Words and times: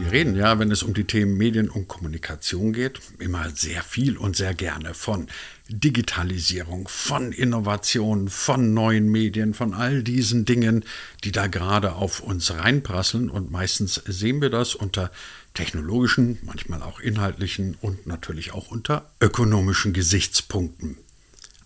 Wir 0.00 0.12
reden 0.12 0.34
ja, 0.34 0.58
wenn 0.58 0.70
es 0.70 0.82
um 0.82 0.94
die 0.94 1.04
Themen 1.04 1.36
Medien 1.36 1.68
und 1.68 1.86
Kommunikation 1.86 2.72
geht, 2.72 3.02
immer 3.18 3.50
sehr 3.50 3.82
viel 3.82 4.16
und 4.16 4.34
sehr 4.34 4.54
gerne 4.54 4.94
von 4.94 5.28
Digitalisierung, 5.68 6.88
von 6.88 7.32
Innovation, 7.32 8.30
von 8.30 8.72
neuen 8.72 9.10
Medien, 9.10 9.52
von 9.52 9.74
all 9.74 10.02
diesen 10.02 10.46
Dingen, 10.46 10.86
die 11.22 11.32
da 11.32 11.48
gerade 11.48 11.92
auf 11.92 12.20
uns 12.20 12.50
reinprasseln. 12.50 13.28
Und 13.28 13.50
meistens 13.50 14.00
sehen 14.06 14.40
wir 14.40 14.48
das 14.48 14.74
unter 14.74 15.10
technologischen, 15.52 16.38
manchmal 16.44 16.82
auch 16.82 16.98
inhaltlichen 17.00 17.76
und 17.82 18.06
natürlich 18.06 18.52
auch 18.52 18.70
unter 18.70 19.04
ökonomischen 19.20 19.92
Gesichtspunkten. 19.92 20.96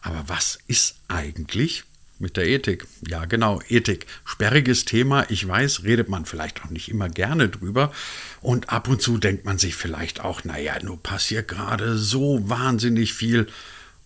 Aber 0.02 0.24
was 0.26 0.58
ist 0.66 0.96
eigentlich 1.06 1.84
mit 2.25 2.38
der 2.38 2.48
Ethik. 2.48 2.86
Ja, 3.06 3.27
genau, 3.27 3.61
Ethik. 3.68 4.07
Sperriges 4.25 4.86
Thema, 4.86 5.30
ich 5.30 5.46
weiß, 5.46 5.84
redet 5.84 6.09
man 6.09 6.25
vielleicht 6.25 6.64
auch 6.64 6.70
nicht 6.70 6.89
immer 6.89 7.11
gerne 7.11 7.50
drüber. 7.50 7.93
Und 8.40 8.71
ab 8.71 8.89
und 8.89 9.03
zu 9.03 9.18
denkt 9.18 9.44
man 9.44 9.58
sich 9.58 9.76
vielleicht 9.76 10.21
auch, 10.21 10.43
naja, 10.43 10.82
nur 10.82 11.00
passiert 11.00 11.48
gerade 11.48 11.98
so 11.98 12.48
wahnsinnig 12.48 13.12
viel. 13.12 13.46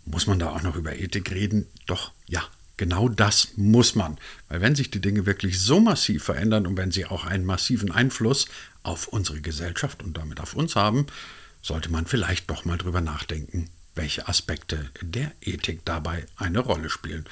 Muss 0.05 0.27
man 0.27 0.41
da 0.41 0.51
auch 0.51 0.63
noch 0.63 0.75
über 0.75 0.97
Ethik 0.97 1.31
reden? 1.31 1.67
Doch, 1.87 2.11
ja, 2.27 2.43
genau 2.77 3.09
das 3.09 3.53
muss 3.57 3.95
man. 3.95 4.19
Weil 4.49 4.61
wenn 4.61 4.75
sich 4.75 4.91
die 4.91 5.01
Dinge 5.01 5.25
wirklich 5.25 5.61
so 5.61 5.79
massiv 5.79 6.25
verändern 6.25 6.67
und 6.67 6.77
wenn 6.77 6.91
sie 6.91 7.07
auch 7.07 7.25
einen 7.25 7.45
massiven 7.45 7.93
Einfluss 7.93 8.47
auf 8.83 9.07
unsere 9.07 9.41
Gesellschaft 9.41 10.03
und 10.03 10.17
damit 10.17 10.41
auf 10.41 10.55
uns 10.55 10.75
haben, 10.75 11.07
sollte 11.63 11.91
man 11.91 12.07
vielleicht 12.07 12.51
doch 12.51 12.65
mal 12.65 12.79
drüber 12.79 13.01
nachdenken, 13.01 13.71
welche 13.95 14.27
Aspekte 14.27 14.91
der 15.03 15.31
Ethik 15.41 15.85
dabei 15.85 16.27
eine 16.37 16.59
Rolle 16.59 16.91
spielen. 16.91 17.27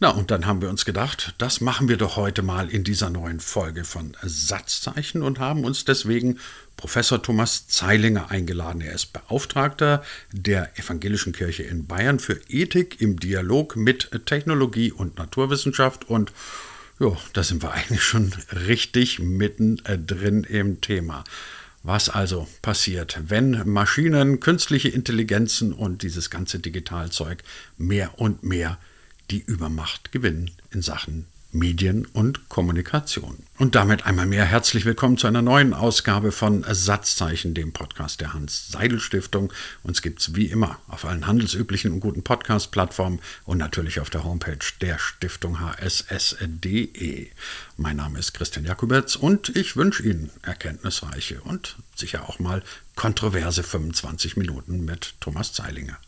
Na, 0.00 0.10
und 0.10 0.32
dann 0.32 0.44
haben 0.44 0.60
wir 0.60 0.70
uns 0.70 0.84
gedacht, 0.84 1.34
das 1.38 1.60
machen 1.60 1.88
wir 1.88 1.96
doch 1.96 2.16
heute 2.16 2.42
mal 2.42 2.68
in 2.68 2.82
dieser 2.82 3.10
neuen 3.10 3.38
Folge 3.38 3.84
von 3.84 4.16
Satzzeichen 4.22 5.22
und 5.22 5.38
haben 5.38 5.64
uns 5.64 5.84
deswegen 5.84 6.40
Professor 6.76 7.22
Thomas 7.22 7.68
Zeilinger 7.68 8.28
eingeladen. 8.28 8.80
Er 8.80 8.92
ist 8.92 9.12
Beauftragter 9.12 10.02
der 10.32 10.76
Evangelischen 10.76 11.32
Kirche 11.32 11.62
in 11.62 11.86
Bayern 11.86 12.18
für 12.18 12.40
Ethik 12.48 13.00
im 13.00 13.20
Dialog 13.20 13.76
mit 13.76 14.10
Technologie 14.26 14.90
und 14.90 15.16
Naturwissenschaft 15.16 16.10
und 16.10 16.32
ja, 16.98 17.16
da 17.32 17.44
sind 17.44 17.62
wir 17.62 17.72
eigentlich 17.72 18.02
schon 18.02 18.32
richtig 18.66 19.20
mittendrin 19.20 20.42
im 20.42 20.80
Thema. 20.80 21.22
Was 21.84 22.08
also 22.08 22.48
passiert, 22.62 23.18
wenn 23.28 23.62
Maschinen, 23.68 24.40
künstliche 24.40 24.88
Intelligenzen 24.88 25.72
und 25.72 26.02
dieses 26.02 26.30
ganze 26.30 26.58
Digitalzeug 26.58 27.44
mehr 27.78 28.18
und 28.18 28.42
mehr 28.42 28.78
die 29.30 29.40
Übermacht 29.40 30.12
gewinnen 30.12 30.50
in 30.70 30.82
Sachen 30.82 31.26
Medien 31.54 32.04
und 32.06 32.48
Kommunikation. 32.48 33.38
Und 33.58 33.76
damit 33.76 34.04
einmal 34.04 34.26
mehr 34.26 34.44
herzlich 34.44 34.84
willkommen 34.84 35.16
zu 35.16 35.28
einer 35.28 35.40
neuen 35.40 35.72
Ausgabe 35.72 36.32
von 36.32 36.64
Satzzeichen, 36.68 37.54
dem 37.54 37.72
Podcast 37.72 38.20
der 38.20 38.34
Hans-Seidel-Stiftung. 38.34 39.52
Uns 39.84 40.02
gibt 40.02 40.20
es 40.20 40.34
wie 40.34 40.46
immer 40.46 40.78
auf 40.88 41.04
allen 41.04 41.26
handelsüblichen 41.26 41.92
und 41.92 42.00
guten 42.00 42.24
Podcast-Plattformen 42.24 43.20
und 43.44 43.58
natürlich 43.58 44.00
auf 44.00 44.10
der 44.10 44.24
Homepage 44.24 44.58
der 44.80 44.98
Stiftung 44.98 45.60
hss.de. 45.60 47.28
Mein 47.76 47.96
Name 47.96 48.18
ist 48.18 48.34
Christian 48.34 48.64
Jakubetz 48.64 49.14
und 49.14 49.54
ich 49.54 49.76
wünsche 49.76 50.02
Ihnen 50.02 50.30
erkenntnisreiche 50.42 51.40
und 51.42 51.76
sicher 51.94 52.28
auch 52.28 52.40
mal 52.40 52.64
kontroverse 52.96 53.62
25 53.62 54.36
Minuten 54.36 54.84
mit 54.84 55.14
Thomas 55.20 55.52
Zeilinger. 55.52 55.98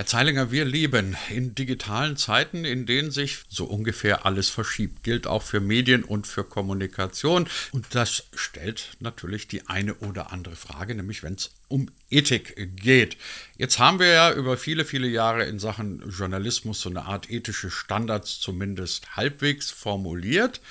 Herr 0.00 0.06
Zeilinger, 0.06 0.50
wir 0.50 0.64
leben 0.64 1.14
in 1.28 1.54
digitalen 1.54 2.16
Zeiten, 2.16 2.64
in 2.64 2.86
denen 2.86 3.10
sich 3.10 3.40
so 3.50 3.66
ungefähr 3.66 4.24
alles 4.24 4.48
verschiebt. 4.48 5.04
Gilt 5.04 5.26
auch 5.26 5.42
für 5.42 5.60
Medien 5.60 6.04
und 6.04 6.26
für 6.26 6.42
Kommunikation. 6.42 7.46
Und 7.72 7.94
das 7.94 8.24
stellt 8.32 8.96
natürlich 9.00 9.46
die 9.46 9.68
eine 9.68 9.92
oder 9.96 10.32
andere 10.32 10.56
Frage, 10.56 10.94
nämlich 10.94 11.22
wenn 11.22 11.34
es 11.34 11.50
um 11.68 11.90
Ethik 12.08 12.76
geht. 12.76 13.18
Jetzt 13.58 13.78
haben 13.78 13.98
wir 13.98 14.06
ja 14.06 14.32
über 14.32 14.56
viele, 14.56 14.86
viele 14.86 15.06
Jahre 15.06 15.44
in 15.44 15.58
Sachen 15.58 16.02
Journalismus 16.08 16.80
so 16.80 16.88
eine 16.88 17.04
Art 17.04 17.30
ethische 17.30 17.70
Standards 17.70 18.40
zumindest 18.40 19.16
halbwegs 19.16 19.70
formuliert 19.70 20.62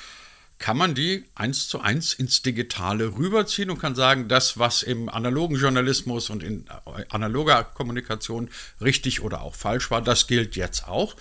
kann 0.59 0.77
man 0.77 0.93
die 0.93 1.25
eins 1.35 1.69
zu 1.69 1.79
eins 1.79 2.13
ins 2.13 2.41
Digitale 2.41 3.17
rüberziehen 3.17 3.69
und 3.69 3.79
kann 3.79 3.95
sagen, 3.95 4.27
das, 4.27 4.59
was 4.59 4.83
im 4.83 5.09
analogen 5.09 5.55
Journalismus 5.55 6.29
und 6.29 6.43
in 6.43 6.65
analoger 7.09 7.63
Kommunikation 7.63 8.49
richtig 8.81 9.21
oder 9.21 9.41
auch 9.41 9.55
falsch 9.55 9.89
war, 9.89 10.01
das 10.01 10.27
gilt 10.27 10.57
jetzt 10.57 10.87
auch. 10.87 11.15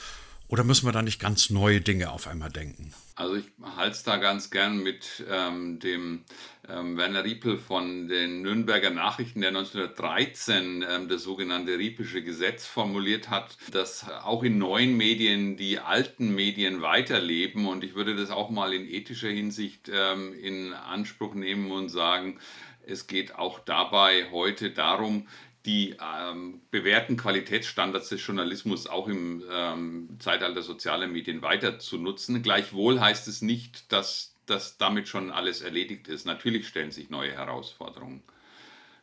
Oder 0.48 0.64
müssen 0.64 0.86
wir 0.86 0.92
da 0.92 1.02
nicht 1.02 1.20
ganz 1.20 1.50
neue 1.50 1.80
Dinge 1.80 2.10
auf 2.10 2.26
einmal 2.26 2.50
denken? 2.50 2.92
Also 3.14 3.36
ich 3.36 3.44
halte 3.76 3.92
es 3.92 4.02
da 4.02 4.16
ganz 4.16 4.50
gern 4.50 4.82
mit 4.82 5.24
ähm, 5.28 5.78
dem 5.78 6.24
Werner 6.68 7.24
Riepel 7.24 7.56
von 7.56 8.08
den 8.08 8.42
Nürnberger 8.42 8.90
Nachrichten, 8.90 9.40
der 9.40 9.48
1913 9.48 10.84
ähm, 10.88 11.08
das 11.08 11.22
sogenannte 11.22 11.78
Riepische 11.78 12.22
Gesetz 12.22 12.66
formuliert 12.66 13.30
hat, 13.30 13.56
dass 13.72 14.08
auch 14.08 14.42
in 14.42 14.58
neuen 14.58 14.96
Medien 14.96 15.56
die 15.56 15.78
alten 15.78 16.34
Medien 16.34 16.82
weiterleben. 16.82 17.66
Und 17.66 17.84
ich 17.84 17.94
würde 17.94 18.14
das 18.16 18.30
auch 18.30 18.50
mal 18.50 18.74
in 18.74 18.88
ethischer 18.88 19.30
Hinsicht 19.30 19.90
ähm, 19.92 20.34
in 20.34 20.74
Anspruch 20.74 21.34
nehmen 21.34 21.70
und 21.70 21.88
sagen, 21.88 22.38
es 22.82 23.06
geht 23.06 23.34
auch 23.34 23.58
dabei 23.60 24.30
heute 24.30 24.70
darum, 24.70 25.26
die 25.66 25.96
ähm, 26.00 26.62
bewährten 26.70 27.16
Qualitätsstandards 27.16 28.08
des 28.08 28.24
Journalismus 28.24 28.86
auch 28.86 29.08
im 29.08 29.42
ähm, 29.50 30.16
Zeitalter 30.18 30.62
sozialer 30.62 31.08
Medien 31.08 31.42
weiter 31.42 31.78
zu 31.78 31.98
nutzen. 31.98 32.42
Gleichwohl 32.42 33.00
heißt 33.00 33.28
es 33.28 33.42
nicht, 33.42 33.92
dass 33.92 34.37
das 34.50 34.78
damit 34.78 35.08
schon 35.08 35.30
alles 35.30 35.60
erledigt 35.62 36.08
ist. 36.08 36.26
Natürlich 36.26 36.68
stellen 36.68 36.90
sich 36.90 37.10
neue 37.10 37.32
Herausforderungen. 37.32 38.22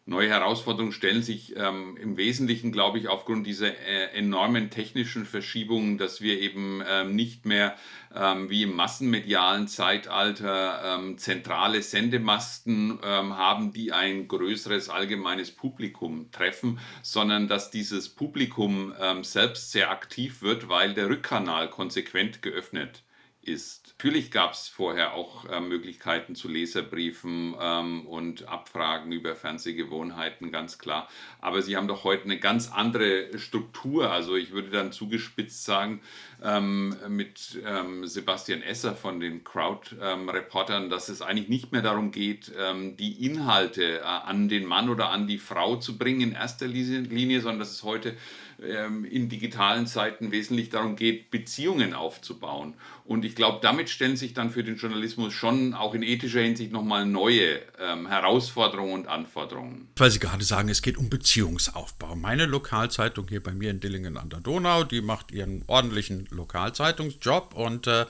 Neue 0.08 0.30
Herausforderungen 0.30 0.92
stellen 0.92 1.24
sich 1.24 1.56
ähm, 1.58 1.98
im 1.98 2.16
Wesentlichen, 2.16 2.72
glaube 2.72 3.00
ich, 3.00 3.08
aufgrund 3.08 3.48
dieser 3.48 3.70
äh, 3.70 4.12
enormen 4.14 4.70
technischen 4.70 5.26
Verschiebungen, 5.26 5.98
dass 5.98 6.22
wir 6.22 6.40
eben 6.40 6.84
ähm, 6.88 7.16
nicht 7.16 7.48
mehr 7.48 7.76
ähm, 8.14 8.48
wie 8.52 8.62
im 8.62 8.76
massenmedialen 8.76 9.68
Zeitalter 9.68 11.00
ähm, 11.00 11.18
zentrale 11.18 11.82
Sendemasten 11.82 13.00
ähm, 13.04 13.36
haben, 13.36 13.74
die 13.74 13.94
ein 13.94 14.28
größeres 14.28 14.90
allgemeines 14.90 15.50
Publikum 15.50 16.30
treffen, 16.32 16.78
sondern 17.02 17.48
dass 17.48 17.72
dieses 17.72 18.08
Publikum 18.10 18.94
ähm, 19.02 19.24
selbst 19.24 19.72
sehr 19.72 19.90
aktiv 19.90 20.44
wird, 20.44 20.70
weil 20.70 20.94
der 20.94 21.10
Rückkanal 21.10 21.68
konsequent 21.72 22.44
geöffnet 22.44 23.05
ist. 23.48 23.96
Natürlich 23.98 24.30
gab 24.32 24.54
es 24.54 24.68
vorher 24.68 25.14
auch 25.14 25.46
äh, 25.46 25.60
Möglichkeiten 25.60 26.36
zu 26.36 26.48
Leserbriefen 26.48 27.56
ähm, 27.60 28.06
und 28.06 28.48
Abfragen 28.48 29.12
über 29.12 29.36
Fernsehgewohnheiten, 29.36 30.52
ganz 30.52 30.78
klar. 30.78 31.08
Aber 31.40 31.62
sie 31.62 31.78
haben 31.78 31.88
doch 31.88 32.04
heute 32.04 32.26
eine 32.26 32.38
ganz 32.38 32.72
andere 32.72 33.38
Struktur. 33.38 34.12
Also 34.12 34.36
ich 34.36 34.52
würde 34.52 34.70
dann 34.70 34.92
zugespitzt 34.92 35.66
sagen, 35.66 36.02
ähm, 36.44 36.96
mit 37.08 37.62
ähm, 37.66 38.06
Sebastian 38.06 38.62
Esser 38.62 38.96
von 38.96 39.20
den 39.20 39.44
Crowd-Reportern, 39.44 40.90
dass 40.90 41.10
es 41.10 41.22
eigentlich 41.22 41.50
nicht 41.50 41.72
mehr 41.72 41.82
darum 41.82 42.12
geht, 42.12 42.52
ähm, 42.58 42.98
die 42.98 43.26
Inhalte 43.26 44.00
äh, 44.00 44.02
an 44.02 44.50
den 44.50 44.66
Mann 44.66 44.90
oder 44.90 45.10
an 45.10 45.28
die 45.28 45.38
Frau 45.38 45.78
zu 45.78 45.98
bringen 45.98 46.22
in 46.22 46.32
erster 46.34 46.68
Linie, 46.68 47.42
sondern 47.42 47.60
dass 47.60 47.72
es 47.72 47.84
heute 47.84 48.10
ähm, 48.10 48.16
in 48.58 49.30
digitalen 49.30 49.86
Zeiten 49.86 50.32
wesentlich 50.32 50.70
darum 50.70 50.96
geht, 50.96 51.30
Beziehungen 51.30 51.94
aufzubauen. 51.94 52.76
Und 53.04 53.26
ich 53.26 53.36
glaube, 53.36 53.60
damit 53.62 53.90
stellen 53.90 54.16
sich 54.16 54.34
dann 54.34 54.50
für 54.50 54.64
den 54.64 54.78
Journalismus 54.78 55.34
schon 55.34 55.74
auch 55.74 55.94
in 55.94 56.04
ethischer 56.04 56.40
Hinsicht 56.40 56.72
nochmal 56.72 57.06
neue 57.06 57.62
ähm, 57.80 58.08
Herausforderungen 58.08 58.94
und 58.94 59.08
Anforderungen. 59.08 59.90
Weil 59.98 60.10
Sie 60.10 60.20
gerade 60.20 60.44
sagen, 60.44 60.70
es 60.70 60.82
geht 60.82 60.98
um 60.98 61.10
Beziehungsaufbau. 61.10 62.16
Meine 62.16 62.46
Lokalzeitung 62.46 63.28
hier 63.28 63.44
bei 63.44 63.52
mir 63.52 63.72
in 63.72 63.80
Dillingen 63.80 64.18
an 64.18 64.30
der 64.30 64.40
Donau, 64.40 64.84
die 64.84 65.02
macht 65.02 65.32
ihren 65.32 65.64
ordentlichen 65.68 66.28
Lokalzeitungsjob 66.32 67.54
und 67.54 67.88
äh, 67.88 68.06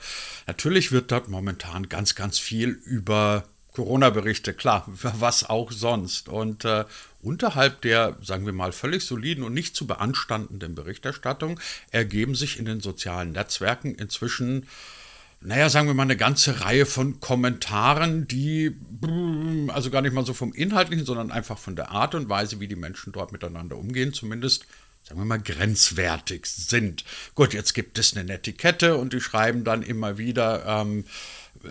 natürlich 0.46 0.92
wird 0.92 1.10
dort 1.10 1.28
momentan 1.28 1.88
ganz, 1.88 2.14
ganz 2.14 2.38
viel 2.38 2.70
über 2.70 3.44
Corona-Berichte, 3.76 4.54
klar, 4.54 4.84
was 4.88 5.48
auch 5.48 5.70
sonst. 5.70 6.28
Und 6.28 6.64
äh, 6.64 6.84
unterhalb 7.22 7.82
der, 7.82 8.16
sagen 8.22 8.46
wir 8.46 8.52
mal, 8.52 8.72
völlig 8.72 9.04
soliden 9.04 9.44
und 9.44 9.52
nicht 9.52 9.76
zu 9.76 9.86
beanstandenden 9.86 10.74
Berichterstattung 10.74 11.60
ergeben 11.90 12.34
sich 12.34 12.58
in 12.58 12.64
den 12.64 12.80
sozialen 12.80 13.32
Netzwerken 13.32 13.94
inzwischen, 13.94 14.66
naja, 15.42 15.68
sagen 15.68 15.86
wir 15.86 15.94
mal, 15.94 16.04
eine 16.04 16.16
ganze 16.16 16.62
Reihe 16.62 16.86
von 16.86 17.20
Kommentaren, 17.20 18.26
die 18.26 18.74
also 19.68 19.90
gar 19.90 20.00
nicht 20.00 20.14
mal 20.14 20.24
so 20.24 20.32
vom 20.32 20.54
Inhaltlichen, 20.54 21.04
sondern 21.04 21.30
einfach 21.30 21.58
von 21.58 21.76
der 21.76 21.90
Art 21.90 22.14
und 22.14 22.30
Weise, 22.30 22.58
wie 22.60 22.68
die 22.68 22.76
Menschen 22.76 23.12
dort 23.12 23.30
miteinander 23.30 23.76
umgehen, 23.76 24.14
zumindest 24.14 24.66
sagen 25.04 25.20
wir 25.20 25.24
mal, 25.24 25.38
grenzwertig 25.38 26.46
sind. 26.46 27.04
Gut, 27.36 27.54
jetzt 27.54 27.74
gibt 27.74 27.96
es 27.96 28.16
eine 28.16 28.24
Netiquette 28.24 28.96
und 28.96 29.12
die 29.12 29.20
schreiben 29.20 29.62
dann 29.62 29.82
immer 29.82 30.18
wieder, 30.18 30.64
ähm, 30.66 31.04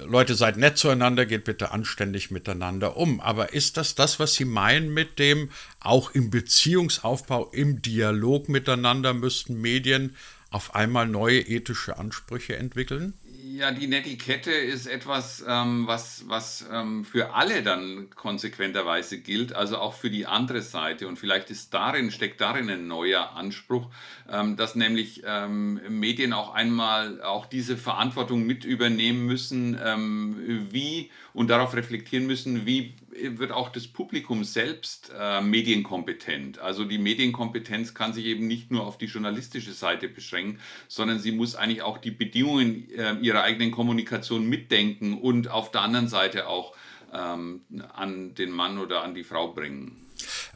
Leute, 0.05 0.35
seid 0.35 0.57
nett 0.57 0.77
zueinander, 0.77 1.25
geht 1.25 1.43
bitte 1.43 1.71
anständig 1.71 2.31
miteinander 2.31 2.97
um. 2.97 3.19
Aber 3.19 3.53
ist 3.53 3.77
das 3.77 3.95
das, 3.95 4.19
was 4.19 4.33
Sie 4.35 4.45
meinen 4.45 4.93
mit 4.93 5.19
dem, 5.19 5.49
auch 5.79 6.11
im 6.11 6.29
Beziehungsaufbau, 6.29 7.49
im 7.51 7.81
Dialog 7.81 8.49
miteinander 8.49 9.13
müssten 9.13 9.59
Medien 9.59 10.15
auf 10.49 10.75
einmal 10.75 11.07
neue 11.07 11.39
ethische 11.39 11.97
Ansprüche 11.97 12.55
entwickeln? 12.55 13.13
Ja, 13.47 13.69
die 13.69 13.85
Netiquette 13.85 14.49
ist 14.49 14.87
etwas, 14.87 15.45
ähm, 15.47 15.85
was, 15.85 16.23
was 16.27 16.65
ähm, 16.71 17.05
für 17.05 17.35
alle 17.35 17.61
dann 17.61 18.09
konsequenterweise 18.09 19.19
gilt, 19.19 19.53
also 19.53 19.77
auch 19.77 19.93
für 19.93 20.09
die 20.09 20.25
andere 20.25 20.63
Seite. 20.63 21.07
Und 21.07 21.19
vielleicht 21.19 21.51
ist 21.51 21.71
darin, 21.71 22.09
steckt 22.09 22.41
darin 22.41 22.71
ein 22.71 22.87
neuer 22.87 23.33
Anspruch, 23.35 23.91
ähm, 24.31 24.55
dass 24.57 24.73
nämlich 24.73 25.21
ähm, 25.27 25.79
Medien 25.89 26.33
auch 26.33 26.55
einmal 26.55 27.21
auch 27.21 27.45
diese 27.45 27.77
Verantwortung 27.77 28.47
mit 28.47 28.65
übernehmen 28.65 29.27
müssen, 29.27 29.79
ähm, 29.79 30.67
wie 30.71 31.11
und 31.33 31.49
darauf 31.51 31.75
reflektieren 31.75 32.25
müssen, 32.25 32.65
wie 32.65 32.95
wird 33.21 33.51
auch 33.51 33.69
das 33.69 33.87
Publikum 33.87 34.43
selbst 34.43 35.11
äh, 35.17 35.41
medienkompetent. 35.41 36.59
Also 36.59 36.85
die 36.85 36.97
Medienkompetenz 36.97 37.93
kann 37.93 38.13
sich 38.13 38.25
eben 38.25 38.47
nicht 38.47 38.71
nur 38.71 38.85
auf 38.85 38.97
die 38.97 39.05
journalistische 39.05 39.73
Seite 39.73 40.07
beschränken, 40.07 40.59
sondern 40.87 41.19
sie 41.19 41.31
muss 41.31 41.55
eigentlich 41.55 41.81
auch 41.81 41.97
die 41.97 42.11
Bedingungen 42.11 42.89
äh, 42.91 43.15
ihrer 43.21 43.43
eigenen 43.43 43.71
Kommunikation 43.71 44.47
mitdenken 44.47 45.17
und 45.17 45.49
auf 45.49 45.71
der 45.71 45.81
anderen 45.81 46.07
Seite 46.07 46.47
auch 46.47 46.75
ähm, 47.13 47.61
an 47.93 48.35
den 48.35 48.51
Mann 48.51 48.77
oder 48.77 49.03
an 49.03 49.15
die 49.15 49.23
Frau 49.23 49.53
bringen. 49.53 50.05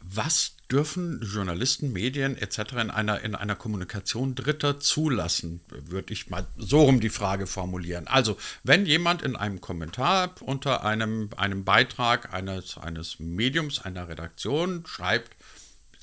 Was 0.02 0.56
dürfen 0.70 1.20
Journalisten, 1.22 1.92
Medien 1.92 2.36
etc. 2.36 2.58
in 2.80 2.90
einer, 2.90 3.20
in 3.22 3.34
einer 3.34 3.56
Kommunikation 3.56 4.34
Dritter 4.34 4.80
zulassen, 4.80 5.60
würde 5.68 6.12
ich 6.12 6.30
mal 6.30 6.46
so 6.56 6.82
rum 6.82 7.00
die 7.00 7.10
Frage 7.10 7.46
formulieren. 7.46 8.06
Also, 8.06 8.36
wenn 8.62 8.86
jemand 8.86 9.22
in 9.22 9.36
einem 9.36 9.60
Kommentar 9.60 10.34
unter 10.40 10.84
einem, 10.84 11.30
einem 11.36 11.64
Beitrag 11.64 12.32
eines, 12.32 12.78
eines 12.78 13.18
Mediums, 13.18 13.80
einer 13.80 14.08
Redaktion 14.08 14.84
schreibt, 14.86 15.36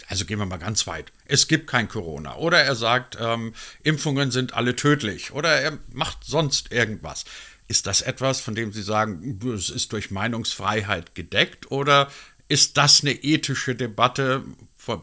also 0.08 0.26
gehen 0.26 0.40
wir 0.40 0.46
mal 0.46 0.58
ganz 0.58 0.88
weit, 0.88 1.12
es 1.26 1.48
gibt 1.48 1.68
kein 1.68 1.88
Corona 1.88 2.36
oder 2.36 2.60
er 2.62 2.76
sagt, 2.76 3.18
ähm, 3.20 3.54
Impfungen 3.84 4.32
sind 4.32 4.54
alle 4.54 4.76
tödlich 4.76 5.32
oder 5.32 5.50
er 5.50 5.78
macht 5.92 6.24
sonst 6.24 6.72
irgendwas. 6.72 7.26
Ist 7.68 7.88
das 7.88 8.02
etwas, 8.02 8.40
von 8.40 8.56
dem 8.56 8.72
Sie 8.72 8.84
sagen, 8.84 9.40
es 9.54 9.70
ist 9.70 9.92
durch 9.92 10.12
Meinungsfreiheit 10.12 11.16
gedeckt 11.16 11.70
oder 11.72 12.10
ist 12.48 12.78
das 12.78 13.02
eine 13.02 13.12
ethische 13.12 13.76
Debatte, 13.76 14.44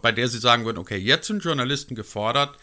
bei 0.03 0.13
der 0.13 0.29
Sie 0.29 0.39
sagen 0.39 0.65
würden, 0.65 0.79
okay, 0.79 0.97
jetzt 0.97 1.27
sind 1.27 1.45
Journalisten 1.45 1.95
gefordert, 1.95 2.57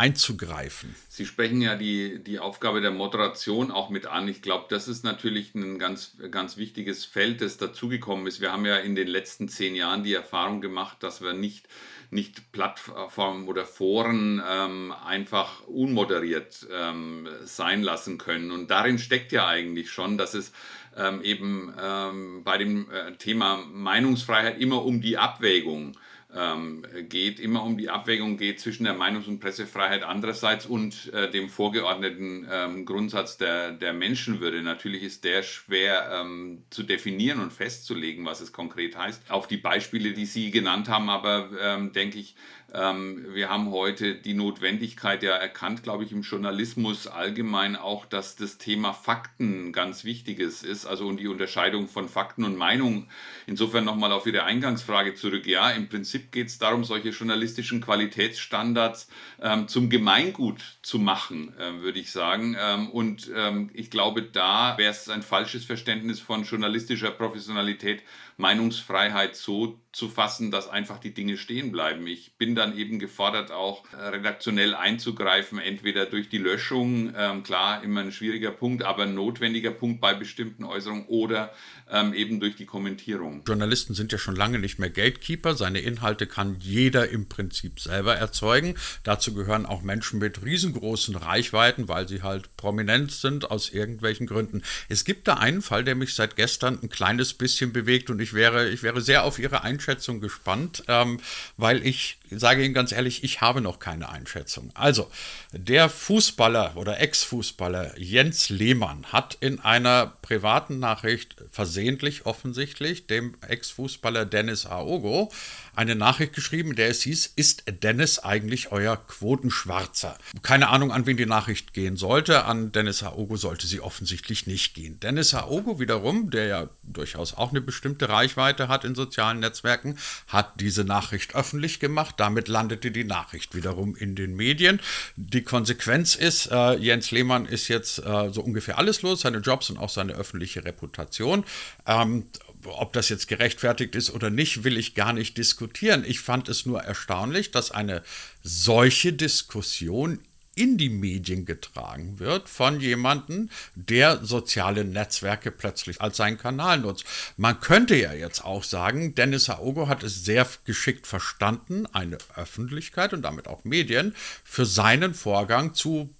einzugreifen? 0.00 0.94
Sie 1.10 1.26
sprechen 1.26 1.60
ja 1.60 1.76
die, 1.76 2.24
die 2.24 2.38
Aufgabe 2.38 2.80
der 2.80 2.90
Moderation 2.90 3.70
auch 3.70 3.90
mit 3.90 4.06
an. 4.06 4.28
Ich 4.28 4.40
glaube, 4.40 4.64
das 4.70 4.88
ist 4.88 5.04
natürlich 5.04 5.54
ein 5.54 5.78
ganz, 5.78 6.16
ganz 6.30 6.56
wichtiges 6.56 7.04
Feld, 7.04 7.42
das 7.42 7.58
dazugekommen 7.58 8.26
ist. 8.26 8.40
Wir 8.40 8.50
haben 8.50 8.64
ja 8.64 8.76
in 8.78 8.94
den 8.94 9.08
letzten 9.08 9.48
zehn 9.48 9.74
Jahren 9.74 10.02
die 10.02 10.14
Erfahrung 10.14 10.62
gemacht, 10.62 11.02
dass 11.02 11.20
wir 11.20 11.34
nicht, 11.34 11.68
nicht 12.10 12.50
Plattformen 12.50 13.46
oder 13.46 13.66
Foren 13.66 14.42
ähm, 14.48 14.94
einfach 15.04 15.66
unmoderiert 15.66 16.66
ähm, 16.72 17.28
sein 17.44 17.82
lassen 17.82 18.16
können. 18.16 18.52
Und 18.52 18.70
darin 18.70 18.98
steckt 18.98 19.32
ja 19.32 19.46
eigentlich 19.46 19.90
schon, 19.90 20.16
dass 20.16 20.32
es 20.32 20.52
ähm, 20.96 21.22
eben 21.22 21.72
ähm, 21.80 22.42
bei 22.44 22.58
dem 22.58 22.90
äh, 22.90 23.12
Thema 23.16 23.64
Meinungsfreiheit 23.70 24.60
immer 24.60 24.84
um 24.84 25.00
die 25.00 25.18
Abwägung 25.18 25.96
ähm, 26.34 26.84
geht, 27.08 27.40
immer 27.40 27.64
um 27.64 27.76
die 27.76 27.90
Abwägung 27.90 28.36
geht 28.36 28.60
zwischen 28.60 28.84
der 28.84 28.94
Meinungs- 28.94 29.26
und 29.26 29.40
Pressefreiheit 29.40 30.02
andererseits 30.02 30.66
und 30.66 31.12
äh, 31.12 31.30
dem 31.30 31.48
vorgeordneten 31.48 32.46
ähm, 32.50 32.86
Grundsatz 32.86 33.36
der, 33.36 33.72
der 33.72 33.92
Menschenwürde. 33.92 34.62
Natürlich 34.62 35.02
ist 35.02 35.24
der 35.24 35.42
schwer 35.42 36.20
ähm, 36.20 36.62
zu 36.70 36.82
definieren 36.82 37.40
und 37.40 37.52
festzulegen, 37.52 38.24
was 38.24 38.40
es 38.40 38.52
konkret 38.52 38.96
heißt. 38.96 39.30
Auf 39.30 39.48
die 39.48 39.56
Beispiele, 39.56 40.12
die 40.12 40.26
Sie 40.26 40.50
genannt 40.50 40.88
haben, 40.88 41.10
aber 41.10 41.50
ähm, 41.60 41.92
denke 41.92 42.18
ich, 42.18 42.36
wir 42.72 43.48
haben 43.48 43.70
heute 43.70 44.14
die 44.14 44.34
Notwendigkeit 44.34 45.22
ja 45.22 45.32
erkannt, 45.32 45.82
glaube 45.82 46.04
ich, 46.04 46.12
im 46.12 46.22
Journalismus 46.22 47.06
allgemein 47.08 47.74
auch, 47.74 48.06
dass 48.06 48.36
das 48.36 48.58
Thema 48.58 48.92
Fakten 48.92 49.72
ganz 49.72 50.04
wichtiges 50.04 50.62
ist, 50.62 50.86
also 50.86 51.08
und 51.08 51.18
die 51.18 51.26
Unterscheidung 51.26 51.88
von 51.88 52.08
Fakten 52.08 52.44
und 52.44 52.56
Meinung. 52.56 53.08
Insofern 53.46 53.84
nochmal 53.84 54.12
auf 54.12 54.26
Ihre 54.26 54.44
Eingangsfrage 54.44 55.14
zurück. 55.14 55.46
Ja, 55.46 55.70
im 55.70 55.88
Prinzip 55.88 56.30
geht 56.30 56.46
es 56.46 56.58
darum, 56.58 56.84
solche 56.84 57.08
journalistischen 57.08 57.80
Qualitätsstandards 57.80 59.08
ähm, 59.42 59.66
zum 59.66 59.90
Gemeingut 59.90 60.60
zu 60.82 60.98
machen, 60.98 61.52
äh, 61.58 61.82
würde 61.82 61.98
ich 61.98 62.12
sagen. 62.12 62.56
Ähm, 62.60 62.90
und 62.90 63.30
ähm, 63.34 63.70
ich 63.74 63.90
glaube, 63.90 64.22
da 64.22 64.78
wäre 64.78 64.92
es 64.92 65.08
ein 65.08 65.22
falsches 65.22 65.64
Verständnis 65.64 66.20
von 66.20 66.44
journalistischer 66.44 67.10
Professionalität, 67.10 68.02
Meinungsfreiheit 68.40 69.36
so 69.36 69.78
zu 69.92 70.08
fassen, 70.08 70.52
dass 70.52 70.68
einfach 70.68 70.98
die 70.98 71.12
Dinge 71.12 71.36
stehen 71.36 71.72
bleiben. 71.72 72.06
Ich 72.06 72.34
bin 72.38 72.54
dann 72.54 72.76
eben 72.78 73.00
gefordert, 73.00 73.50
auch 73.50 73.84
äh, 73.92 73.96
redaktionell 73.96 74.74
einzugreifen, 74.74 75.58
entweder 75.58 76.06
durch 76.06 76.28
die 76.28 76.38
Löschung, 76.38 77.12
ähm, 77.16 77.42
klar, 77.42 77.82
immer 77.82 78.00
ein 78.00 78.12
schwieriger 78.12 78.52
Punkt, 78.52 78.84
aber 78.84 79.02
ein 79.02 79.14
notwendiger 79.14 79.72
Punkt 79.72 80.00
bei 80.00 80.14
bestimmten 80.14 80.62
Äußerungen 80.64 81.06
oder 81.06 81.52
ähm, 81.90 82.14
eben 82.14 82.38
durch 82.38 82.54
die 82.54 82.66
Kommentierung. 82.66 83.42
Journalisten 83.46 83.94
sind 83.94 84.12
ja 84.12 84.18
schon 84.18 84.36
lange 84.36 84.60
nicht 84.60 84.78
mehr 84.78 84.90
Gatekeeper. 84.90 85.56
Seine 85.56 85.80
Inhalte 85.80 86.28
kann 86.28 86.56
jeder 86.60 87.08
im 87.08 87.28
Prinzip 87.28 87.80
selber 87.80 88.14
erzeugen. 88.14 88.76
Dazu 89.02 89.34
gehören 89.34 89.66
auch 89.66 89.82
Menschen 89.82 90.20
mit 90.20 90.44
riesengroßen 90.44 91.16
Reichweiten, 91.16 91.88
weil 91.88 92.06
sie 92.06 92.22
halt 92.22 92.56
prominent 92.56 93.10
sind 93.10 93.50
aus 93.50 93.70
irgendwelchen 93.70 94.28
Gründen. 94.28 94.62
Es 94.88 95.04
gibt 95.04 95.26
da 95.26 95.34
einen 95.34 95.62
Fall, 95.62 95.82
der 95.82 95.96
mich 95.96 96.14
seit 96.14 96.36
gestern 96.36 96.78
ein 96.80 96.90
kleines 96.90 97.34
bisschen 97.34 97.72
bewegt 97.72 98.08
und 98.08 98.20
ich 98.20 98.29
wäre, 98.34 98.68
ich 98.68 98.82
wäre 98.82 99.00
sehr 99.00 99.24
auf 99.24 99.38
Ihre 99.38 99.62
Einschätzung 99.62 99.80
Einschätzung 99.90 100.20
gespannt, 100.20 100.84
ähm, 100.88 101.20
weil 101.56 101.86
ich 101.86 102.18
sage 102.30 102.64
Ihnen 102.64 102.74
ganz 102.74 102.92
ehrlich, 102.92 103.24
ich 103.24 103.40
habe 103.40 103.60
noch 103.60 103.78
keine 103.78 104.08
Einschätzung. 104.08 104.70
Also, 104.74 105.10
der 105.52 105.88
Fußballer 105.88 106.76
oder 106.76 107.00
Ex-Fußballer 107.00 107.98
Jens 107.98 108.50
Lehmann 108.50 109.06
hat 109.06 109.36
in 109.40 109.60
einer 109.60 110.12
privaten 110.22 110.78
Nachricht 110.78 111.36
versehentlich 111.50 112.26
offensichtlich 112.26 113.06
dem 113.06 113.34
Ex-Fußballer 113.46 114.26
Dennis 114.26 114.66
Aogo 114.66 115.32
eine 115.74 115.94
Nachricht 115.94 116.34
geschrieben, 116.34 116.74
der 116.74 116.88
es 116.88 117.02
hieß, 117.02 117.32
ist 117.36 117.64
Dennis 117.82 118.18
eigentlich 118.18 118.72
euer 118.72 118.96
Quotenschwarzer? 118.96 120.18
Keine 120.42 120.68
Ahnung, 120.68 120.92
an 120.92 121.06
wen 121.06 121.16
die 121.16 121.26
Nachricht 121.26 121.72
gehen 121.74 121.96
sollte. 121.96 122.44
An 122.44 122.72
Dennis 122.72 123.02
Aogo 123.02 123.36
sollte 123.36 123.66
sie 123.66 123.80
offensichtlich 123.80 124.46
nicht 124.46 124.74
gehen. 124.74 125.00
Dennis 125.00 125.34
Aogo 125.34 125.78
wiederum, 125.80 126.30
der 126.30 126.46
ja 126.46 126.68
durchaus 126.82 127.34
auch 127.34 127.50
eine 127.50 127.60
bestimmte 127.60 128.08
Reichweite 128.08 128.68
hat 128.68 128.84
in 128.84 128.94
sozialen 128.94 129.40
Netzwerken, 129.40 129.98
hat 130.26 130.60
diese 130.60 130.84
Nachricht 130.84 131.34
öffentlich 131.34 131.80
gemacht. 131.80 132.16
Damit 132.18 132.48
landete 132.48 132.90
die 132.90 133.04
Nachricht 133.04 133.54
wiederum 133.54 133.96
in 133.96 134.14
den 134.14 134.34
Medien. 134.34 134.80
Die 135.16 135.42
Konsequenz 135.42 136.14
ist, 136.14 136.50
äh, 136.50 136.74
Jens 136.74 137.10
Lehmann 137.10 137.46
ist 137.46 137.68
jetzt 137.68 137.98
äh, 137.98 138.30
so 138.30 138.42
ungefähr 138.42 138.78
alles 138.78 139.02
los, 139.02 139.20
seine 139.20 139.38
Jobs 139.38 139.70
und 139.70 139.78
auch 139.78 139.88
seine 139.88 140.12
öffentliche 140.14 140.64
Reputation. 140.64 141.44
Ähm, 141.86 142.26
ob 142.64 142.92
das 142.92 143.08
jetzt 143.08 143.28
gerechtfertigt 143.28 143.94
ist 143.94 144.10
oder 144.10 144.30
nicht, 144.30 144.64
will 144.64 144.76
ich 144.76 144.94
gar 144.94 145.12
nicht 145.12 145.36
diskutieren. 145.36 146.04
Ich 146.06 146.20
fand 146.20 146.48
es 146.48 146.66
nur 146.66 146.82
erstaunlich, 146.82 147.50
dass 147.50 147.70
eine 147.70 148.02
solche 148.42 149.12
Diskussion 149.12 150.20
in 150.54 150.76
die 150.76 150.90
Medien 150.90 151.46
getragen 151.46 152.18
wird 152.18 152.48
von 152.48 152.80
jemandem, 152.80 153.50
der 153.76 154.24
soziale 154.24 154.84
Netzwerke 154.84 155.50
plötzlich 155.50 156.00
als 156.00 156.16
seinen 156.16 156.38
Kanal 156.38 156.80
nutzt. 156.80 157.04
Man 157.36 157.60
könnte 157.60 157.96
ja 157.96 158.12
jetzt 158.12 158.44
auch 158.44 158.64
sagen, 158.64 159.14
Dennis 159.14 159.48
Aogo 159.48 159.88
hat 159.88 160.02
es 160.02 160.24
sehr 160.24 160.46
geschickt 160.64 161.06
verstanden, 161.06 161.86
eine 161.86 162.18
Öffentlichkeit 162.36 163.12
und 163.12 163.22
damit 163.22 163.46
auch 163.48 163.64
Medien 163.64 164.14
für 164.44 164.66
seinen 164.66 165.14
Vorgang 165.14 165.72
zu 165.72 166.10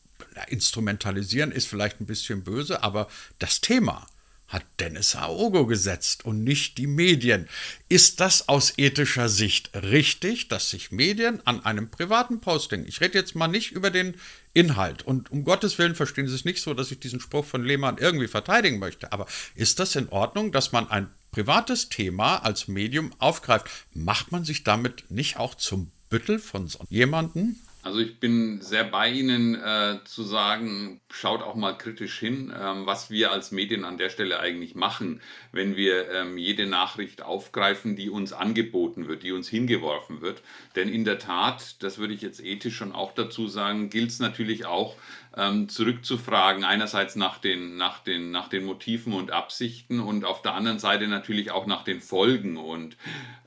instrumentalisieren, 0.49 1.53
ist 1.53 1.67
vielleicht 1.67 2.01
ein 2.01 2.07
bisschen 2.07 2.45
böse, 2.45 2.83
aber 2.83 3.09
das 3.39 3.61
Thema 3.61 4.07
hat 4.51 4.65
Dennis 4.81 5.17
Aogo 5.17 5.67
gesetzt 5.67 6.25
und 6.25 6.45
nicht 6.45 6.77
die 6.77 6.89
Medien. 6.89 7.49
Ist 7.89 8.21
das 8.21 8.49
aus 8.49 8.75
ethischer 8.77 9.29
Sicht 9.29 9.71
richtig, 9.75 10.49
dass 10.49 10.71
sich 10.71 10.91
Medien 10.91 11.41
an 11.47 11.65
einem 11.65 11.89
privaten 11.91 12.41
Posting, 12.41 12.85
ich 12.87 13.01
rede 13.01 13.17
jetzt 13.17 13.35
mal 13.35 13.49
nicht 13.49 13.71
über 13.71 13.91
den 13.91 14.17
Inhalt 14.53 15.03
und 15.03 15.31
um 15.31 15.45
Gottes 15.45 15.79
Willen 15.79 15.95
verstehen 15.95 16.27
Sie 16.27 16.35
es 16.35 16.45
nicht 16.45 16.61
so, 16.61 16.75
dass 16.75 16.91
ich 16.91 16.99
diesen 16.99 17.21
Spruch 17.21 17.45
von 17.45 17.65
Lehmann 17.65 17.99
irgendwie 17.99 18.27
verteidigen 18.27 18.81
möchte, 18.81 19.13
aber 19.13 19.27
ist 19.55 19.79
das 19.79 19.95
in 19.95 20.09
Ordnung, 20.09 20.51
dass 20.51 20.73
man 20.73 20.91
ein 20.91 21.09
privates 21.31 21.89
Thema 21.89 22.39
als 22.39 22.67
Medium 22.67 23.13
aufgreift? 23.19 23.67
Macht 23.95 24.33
man 24.33 24.45
sich 24.45 24.65
damit 24.65 25.09
nicht 25.11 25.37
auch 25.37 25.55
zum 25.55 25.93
Büttel 26.09 26.41
von 26.41 26.67
so 26.67 26.81
jemandem? 26.89 27.57
Also 27.83 28.01
ich 28.01 28.21
bin 28.21 28.61
sehr 28.61 28.85
bei 28.85 29.11
Ihnen 29.11 29.55
äh, 29.55 30.01
zu 30.05 30.23
sagen, 30.23 31.01
schaut 31.09 31.41
auch 31.41 31.55
mal 31.55 31.79
kritisch 31.79 32.19
hin, 32.19 32.53
ähm, 32.55 32.85
was 32.85 33.11
wir 33.11 33.33
als 33.33 33.53
Medien 33.53 33.87
an 33.87 33.97
der 33.97 34.11
Stelle 34.11 34.39
eigentlich 34.39 34.75
machen, 34.75 35.23
wenn 35.51 35.77
wir 35.77 36.11
ähm, 36.11 36.37
jede 36.37 36.67
Nachricht 36.67 37.23
aufgreifen, 37.23 37.97
die 37.97 38.11
uns 38.11 38.35
angeboten 38.35 39.09
wird, 39.09 39.23
die 39.23 39.33
uns 39.33 39.49
hingeworfen 39.49 40.21
wird. 40.21 40.43
Denn 40.77 40.91
in 40.91 41.07
der 41.07 41.19
Tat, 41.19 41.83
das 41.83 41.97
würde 41.97 42.13
ich 42.13 42.21
jetzt 42.21 42.45
ethisch 42.45 42.77
schon 42.77 42.93
auch 42.93 43.15
dazu 43.15 43.49
sagen, 43.49 43.89
gilt 43.89 44.11
es 44.11 44.19
natürlich 44.19 44.67
auch, 44.67 44.97
ähm, 45.37 45.69
zurückzufragen, 45.69 46.65
einerseits 46.65 47.15
nach 47.17 47.39
den, 47.39 47.77
nach, 47.77 48.01
den, 48.01 48.31
nach 48.31 48.49
den 48.49 48.65
Motiven 48.65 49.13
und 49.13 49.31
Absichten 49.31 50.01
und 50.01 50.25
auf 50.25 50.43
der 50.43 50.55
anderen 50.55 50.79
Seite 50.79 51.07
natürlich 51.07 51.51
auch 51.53 51.67
nach 51.67 51.85
den 51.85 52.01
Folgen. 52.01 52.57
Und 52.57 52.97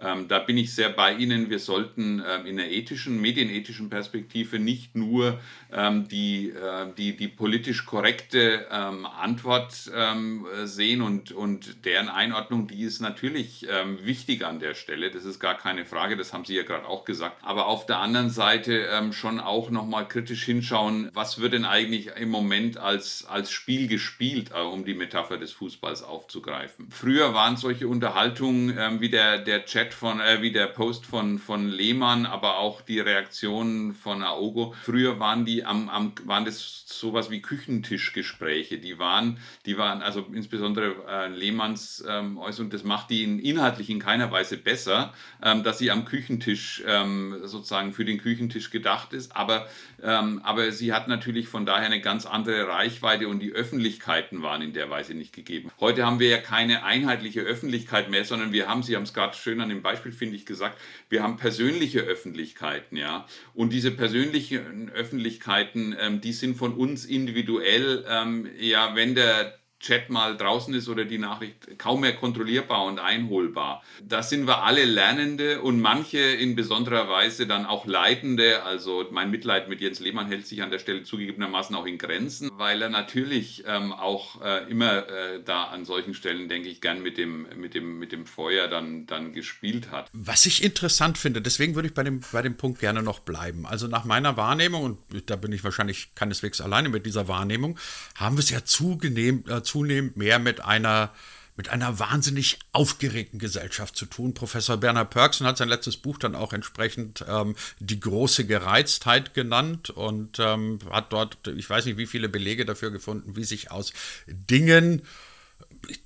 ähm, 0.02 0.28
da 0.28 0.40
bin 0.40 0.58
ich 0.58 0.74
sehr 0.74 0.90
bei 0.90 1.14
Ihnen. 1.14 1.50
Wir 1.50 1.60
sollten 1.60 2.24
ähm, 2.26 2.46
in 2.46 2.58
der 2.58 2.72
ethischen, 2.72 3.20
medienethischen 3.20 3.90
Perspektive 3.90 4.60
nicht 4.60 4.96
nur 4.96 5.40
ähm, 5.74 6.08
die, 6.08 6.50
äh, 6.50 6.88
die, 6.98 7.18
die 7.18 7.28
politisch 7.28 7.86
korrekte 7.86 8.66
ähm, 8.72 9.06
Antwort 9.06 9.92
ähm, 9.94 10.46
sehen 10.64 11.02
und, 11.02 11.32
und 11.32 11.86
deren 11.86 12.10
Einordnung, 12.10 12.68
die 12.68 12.82
ist 12.84 13.02
natürlich 13.02 13.66
wichtig 14.04 14.46
an 14.46 14.60
der 14.60 14.76
Stelle. 14.76 15.12
Das 15.12 15.26
ist 15.26 15.40
gar 15.40 15.58
keine 15.58 15.86
Frage, 15.86 16.18
das 16.18 16.34
haben 16.34 16.46
Sie 16.46 16.56
ja 16.56 16.64
gerade 16.64 16.88
auch 16.88 17.06
gesagt. 17.06 17.38
Aber 17.42 17.68
auf 17.68 17.86
der 17.86 18.00
anderen 18.00 18.30
Seite 18.30 18.88
schon 19.12 19.40
auch 19.40 19.70
nochmal 19.70 20.08
kritisch 20.08 20.44
hinschauen, 20.44 21.10
was 21.14 21.40
wird 21.40 21.54
denn 21.54 21.66
eigentlich 21.74 22.16
im 22.18 22.30
Moment 22.30 22.78
als, 22.78 23.26
als 23.26 23.52
Spiel 23.52 23.88
gespielt, 23.88 24.52
äh, 24.54 24.62
um 24.62 24.86
die 24.86 24.94
Metapher 24.94 25.40
des 25.40 25.52
Fußballs 25.54 26.04
aufzugreifen. 26.04 26.88
Früher 26.92 27.34
waren 27.34 27.58
solche 27.58 27.88
Unterhaltungen 27.88 28.78
ähm, 28.78 29.02
wie 29.02 29.10
der, 29.10 29.40
der 29.40 29.66
Chat 29.66 29.96
von, 29.96 30.20
äh, 30.20 30.44
wie 30.44 30.52
der 30.52 30.68
Post 30.68 31.08
von, 31.08 31.40
von 31.40 31.68
Lehmann, 31.68 32.28
aber 32.28 32.60
auch 32.60 32.82
die 32.82 33.00
Reaktionen 33.00 33.96
von 33.96 34.22
Aogo. 34.22 34.76
Früher 34.84 35.20
waren 35.20 35.46
die 35.46 35.66
am, 35.66 35.90
am 35.90 36.14
waren 36.26 36.46
das 36.46 36.84
sowas 36.86 37.32
wie 37.32 37.42
Küchentischgespräche. 37.42 38.78
Die 38.78 39.00
waren, 39.00 39.40
die 39.66 39.78
waren, 39.78 40.02
also 40.04 40.26
insbesondere 40.32 40.94
äh, 41.10 41.28
Lehmanns 41.28 42.04
ähm, 42.08 42.38
Äußerung, 42.38 42.70
das 42.70 42.84
macht 42.84 43.10
die 43.10 43.24
in, 43.24 43.40
inhaltlich 43.40 43.90
in 43.90 44.00
keiner 44.00 44.32
Weise 44.32 44.58
besser, 44.58 45.14
ähm, 45.42 45.64
dass 45.64 45.80
sie 45.80 45.90
am 45.90 46.06
Küchentisch 46.06 46.84
ähm, 46.86 47.40
sozusagen 47.44 47.94
für 47.94 48.06
den 48.06 48.20
Küchentisch 48.20 48.70
gedacht 48.70 49.14
ist. 49.14 49.36
Aber, 49.36 49.68
ähm, 50.02 50.42
aber 50.44 50.72
sie 50.72 50.94
hat 50.94 51.08
natürlich 51.08 51.48
von 51.48 51.63
von 51.64 51.68
daher 51.68 51.86
eine 51.86 52.02
ganz 52.02 52.26
andere 52.26 52.68
Reichweite 52.68 53.30
und 53.30 53.40
die 53.40 53.54
Öffentlichkeiten 53.54 54.42
waren 54.42 54.62
in 54.62 54.74
der 54.74 54.90
Weise 54.90 55.14
nicht 55.14 55.34
gegeben. 55.34 55.72
Heute 55.80 56.06
haben 56.06 56.20
wir 56.20 56.28
ja 56.28 56.40
keine 56.40 56.84
einheitliche 56.84 57.40
Öffentlichkeit 57.40 58.10
mehr, 58.10 58.26
sondern 58.26 58.52
wir 58.52 58.68
haben, 58.68 58.84
Sie 58.84 58.98
haben 58.98 59.04
es 59.04 59.14
gerade 59.14 59.34
schön 59.34 59.62
an 59.62 59.70
dem 59.70 59.82
Beispiel, 59.82 60.12
finde 60.12 60.36
ich, 60.36 60.46
gesagt, 60.46 60.78
wir 61.08 61.24
haben 61.24 61.38
persönliche 61.38 62.02
Öffentlichkeiten, 62.02 62.98
ja. 62.98 63.26
Und 63.54 63.72
diese 63.72 63.92
persönlichen 63.92 64.90
Öffentlichkeiten, 64.90 65.96
ähm, 65.98 66.20
die 66.20 66.34
sind 66.34 66.58
von 66.58 66.74
uns 66.74 67.06
individuell, 67.06 68.04
ähm, 68.10 68.50
ja, 68.60 68.94
wenn 68.94 69.16
der 69.16 69.58
Chat 69.84 70.10
mal 70.10 70.38
draußen 70.38 70.74
ist 70.74 70.88
oder 70.88 71.04
die 71.04 71.18
Nachricht 71.18 71.78
kaum 71.78 72.02
mehr 72.02 72.16
kontrollierbar 72.16 72.86
und 72.86 73.00
einholbar. 73.00 73.84
Da 74.02 74.24
sind 74.24 74.48
wir 74.48 74.64
alle 74.64 74.86
Lernende 74.86 75.62
und 75.62 75.82
manche 75.82 76.20
in 76.20 76.56
besonderer 76.56 77.10
Weise 77.10 77.48
dann 77.48 77.66
auch 77.66 77.86
Leitende. 77.86 78.64
Also 78.64 79.06
mein 79.12 79.30
Mitleid 79.30 79.68
mit 79.68 79.82
Jens 79.82 80.00
Lehmann 80.00 80.28
hält 80.28 80.48
sich 80.48 80.64
an 80.64 80.72
der 80.72 80.80
Stelle 80.80 81.04
zugegebenermaßen 81.04 81.76
auch 81.76 81.86
in 81.86 81.98
Grenzen, 81.98 82.50
weil 82.54 82.82
er 82.82 82.90
natürlich 82.90 83.66
ähm, 83.68 83.92
auch 83.92 84.42
äh, 84.42 84.72
immer 84.72 85.10
äh, 85.10 85.44
da 85.44 85.66
an 85.66 85.84
solchen 85.84 86.14
Stellen, 86.14 86.48
denke 86.48 86.70
ich, 86.70 86.80
gern 86.80 87.04
mit 87.04 87.18
dem, 87.18 87.48
mit 87.58 87.74
dem, 87.74 88.00
mit 88.00 88.14
dem 88.14 88.26
Feuer 88.26 88.70
dann, 88.70 89.06
dann 89.06 89.34
gespielt 89.34 89.92
hat. 89.92 90.10
Was 90.14 90.46
ich 90.46 90.64
interessant 90.64 91.18
finde, 91.18 91.42
deswegen 91.42 91.76
würde 91.76 91.90
ich 91.90 91.94
bei 91.94 92.04
dem, 92.04 92.22
bei 92.32 92.42
dem 92.42 92.56
Punkt 92.56 92.80
gerne 92.80 93.04
noch 93.04 93.20
bleiben. 93.20 93.66
Also 93.66 93.88
nach 93.88 94.06
meiner 94.06 94.38
Wahrnehmung, 94.38 94.84
und 95.12 95.30
da 95.30 95.36
bin 95.36 95.52
ich 95.52 95.66
wahrscheinlich 95.66 96.16
keineswegs 96.16 96.62
alleine 96.62 96.88
mit 96.88 97.06
dieser 97.06 97.28
Wahrnehmung, 97.28 97.78
haben 98.16 98.38
wir 98.38 98.44
es 98.44 98.50
ja 98.50 98.64
zugenehm, 98.64 99.44
äh, 99.50 99.62
zunehmend 99.74 100.18
mehr 100.18 100.38
mit 100.38 100.64
einer 100.64 101.12
mit 101.56 101.70
einer 101.70 102.00
wahnsinnig 102.00 102.58
aufgeregten 102.72 103.38
Gesellschaft 103.38 103.96
zu 103.96 104.08
tun. 104.08 104.34
Professor 104.34 104.78
Bernhard 104.78 105.12
Pörksen 105.12 105.46
hat 105.46 105.58
sein 105.58 105.70
letztes 105.70 105.98
Buch 105.98 106.18
dann 106.18 106.36
auch 106.36 106.52
entsprechend 106.52 107.24
ähm, 107.28 107.56
die 107.80 108.00
große 108.00 108.46
Gereiztheit 108.46 109.36
genannt 109.36 109.92
und 109.92 110.40
ähm, 110.40 110.80
hat 110.90 111.14
dort, 111.14 111.48
ich 111.56 111.70
weiß 111.70 111.86
nicht, 111.86 111.98
wie 111.98 112.08
viele 112.08 112.28
Belege 112.28 112.66
dafür 112.66 112.90
gefunden, 112.90 113.36
wie 113.36 113.44
sich 113.44 113.70
aus 113.70 113.94
Dingen, 114.26 115.04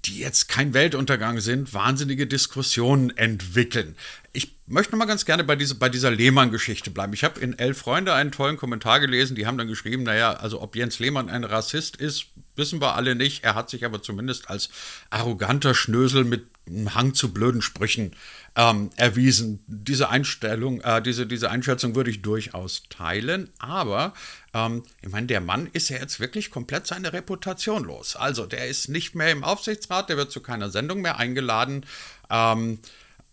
die 0.04 0.20
jetzt 0.20 0.50
kein 0.50 0.74
Weltuntergang 0.74 1.40
sind, 1.40 1.74
wahnsinnige 1.74 2.28
Diskussionen 2.28 3.16
entwickeln. 3.16 3.96
Ich 4.34 4.58
möchte 4.66 4.98
mal 4.98 5.06
ganz 5.06 5.26
gerne 5.26 5.46
bei, 5.46 5.56
diese, 5.56 5.76
bei 5.76 5.88
dieser 5.88 6.12
Lehmann-Geschichte 6.12 6.92
bleiben. 6.92 7.14
Ich 7.14 7.24
habe 7.24 7.40
in 7.40 7.58
Elf 7.58 7.78
Freunde 7.78 8.14
einen 8.14 8.32
tollen 8.34 8.58
Kommentar 8.58 9.00
gelesen, 9.00 9.36
die 9.36 9.46
haben 9.46 9.58
dann 9.58 9.68
geschrieben, 9.68 10.04
naja, 10.04 10.34
also 10.34 10.62
ob 10.62 10.76
Jens 10.76 11.00
Lehmann 11.00 11.30
ein 11.30 11.46
Rassist 11.46 11.96
ist, 11.96 12.28
wissen 12.58 12.82
wir 12.82 12.96
alle 12.96 13.16
nicht. 13.16 13.44
Er 13.44 13.56
hat 13.56 13.70
sich 13.70 13.86
aber 13.86 14.02
zumindest 14.02 14.50
als 14.50 14.70
arroganter 15.10 15.74
Schnösel 15.74 16.24
mit 16.24 16.48
einem 16.68 16.96
Hang 16.96 17.14
zu 17.14 17.34
blöden 17.34 17.62
Sprüchen 17.62 18.16
ähm, 18.56 18.90
erwiesen. 18.96 19.64
Diese 19.68 20.10
Einstellung, 20.10 20.82
äh, 20.82 21.02
diese, 21.02 21.26
diese 21.26 21.50
Einschätzung 21.50 21.96
würde 21.96 22.10
ich 22.10 22.22
durchaus 22.22 22.84
teilen, 22.90 23.50
aber 23.60 24.14
ähm, 24.54 24.84
ich 25.02 25.10
meine, 25.10 25.28
der 25.28 25.42
Mann 25.42 25.70
ist 25.72 25.90
ja 25.90 25.98
jetzt 25.98 26.20
wirklich 26.20 26.52
komplett 26.52 26.88
seine 26.88 27.14
Reputation 27.14 27.84
los. 27.84 28.16
Also 28.16 28.46
der 28.46 28.68
ist 28.68 28.90
nicht 28.90 29.16
mehr 29.16 29.32
im 29.32 29.44
Aufsichtsrat, 29.44 30.10
der 30.10 30.18
wird 30.18 30.32
zu 30.32 30.42
keiner 30.42 30.70
Sendung 30.70 31.02
mehr 31.02 31.18
eingeladen. 31.18 31.86
Ähm, 32.30 32.80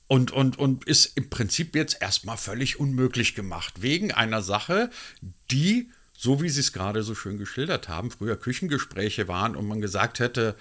und, 0.07 0.33
und, 0.33 0.59
und 0.59 0.85
ist 0.85 1.17
im 1.17 1.31
Prinzip 1.31 1.75
jetzt 1.75 2.01
erstmal 2.01 2.37
völlig 2.37 2.79
unmöglich 2.79 3.35
gemacht, 3.35 3.81
wegen 3.81 4.13
einer 4.13 4.43
Sache, 4.43 4.91
die 5.51 5.91
so 6.17 6.41
wie 6.41 6.49
Sie 6.49 6.61
es 6.61 6.73
gerade 6.73 7.03
so 7.03 7.15
schön 7.15 7.39
geschildert 7.39 7.89
haben, 7.89 8.11
früher 8.11 8.37
Küchengespräche 8.37 9.29
waren 9.29 9.57
und 9.57 9.67
man 9.67 9.81
gesagt 9.81 10.19
hätte, 10.19 10.57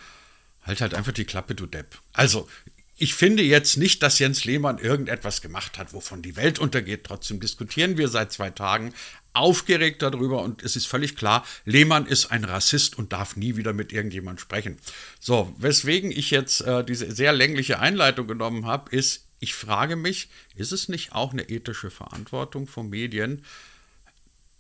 halt 0.64 0.82
halt 0.82 0.94
einfach 0.94 1.12
die 1.12 1.26
Klappe, 1.26 1.56
du 1.56 1.66
Depp. 1.66 2.00
Also, 2.12 2.48
ich 2.96 3.16
finde 3.16 3.44
jetzt 3.44 3.78
nicht, 3.78 4.04
dass 4.04 4.20
Jens 4.20 4.46
Lehmann 4.46 4.78
irgendetwas 4.78 5.42
gemacht 5.42 5.78
hat, 5.78 5.94
wovon 5.94 6.22
die 6.22 6.36
Welt 6.36 6.60
untergeht. 6.60 7.04
Trotzdem 7.04 7.40
diskutieren 7.40 7.98
wir 7.98 8.08
seit 8.08 8.32
zwei 8.32 8.52
Tagen 8.52 8.94
aufgeregt 9.34 10.04
darüber 10.04 10.44
und 10.44 10.62
es 10.62 10.76
ist 10.76 10.86
völlig 10.86 11.16
klar, 11.16 11.44
Lehmann 11.66 12.06
ist 12.06 12.28
ein 12.28 12.44
Rassist 12.44 12.98
und 12.98 13.14
darf 13.14 13.36
nie 13.36 13.56
wieder 13.56 13.74
mit 13.74 13.92
irgendjemand 13.92 14.40
sprechen. 14.40 14.78
So, 15.20 15.54
weswegen 15.58 16.12
ich 16.12 16.30
jetzt 16.30 16.62
äh, 16.62 16.86
diese 16.86 17.12
sehr 17.12 17.34
längliche 17.34 17.80
Einleitung 17.80 18.28
genommen 18.28 18.66
habe, 18.68 18.96
ist, 18.96 19.28
ich 19.40 19.56
frage 19.56 19.96
mich, 19.96 20.30
ist 20.56 20.72
es 20.72 20.88
nicht 20.88 21.14
auch 21.14 21.34
eine 21.34 21.50
ethische 21.50 21.90
Verantwortung 21.90 22.68
von 22.68 22.90
Medien, 22.90 23.44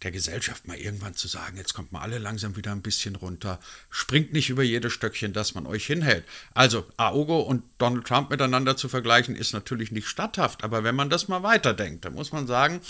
der 0.03 0.12
Gesellschaft 0.12 0.67
mal 0.67 0.77
irgendwann 0.77 1.15
zu 1.15 1.27
sagen, 1.27 1.57
jetzt 1.57 1.74
kommt 1.74 1.91
mal 1.91 2.01
alle 2.01 2.19
langsam 2.19 2.55
wieder 2.55 2.72
ein 2.72 2.81
bisschen 2.81 3.15
runter, 3.15 3.60
springt 3.89 4.33
nicht 4.33 4.50
über 4.50 4.63
jedes 4.63 4.93
Stöckchen, 4.93 5.33
das 5.33 5.55
man 5.55 5.65
euch 5.65 5.86
hinhält. 5.86 6.25
Also 6.53 6.86
Aogo 6.98 7.39
und 7.39 7.63
Donald 7.77 8.05
Trump 8.05 8.29
miteinander 8.29 8.77
zu 8.77 8.89
vergleichen, 8.89 9.36
ist 9.36 9.53
natürlich 9.53 9.91
nicht 9.91 10.07
statthaft, 10.07 10.63
aber 10.63 10.83
wenn 10.83 10.95
man 10.95 11.10
das 11.10 11.27
mal 11.27 11.43
weiterdenkt, 11.43 12.05
dann 12.05 12.13
muss 12.13 12.31
man 12.31 12.48
sagen, 12.48 12.81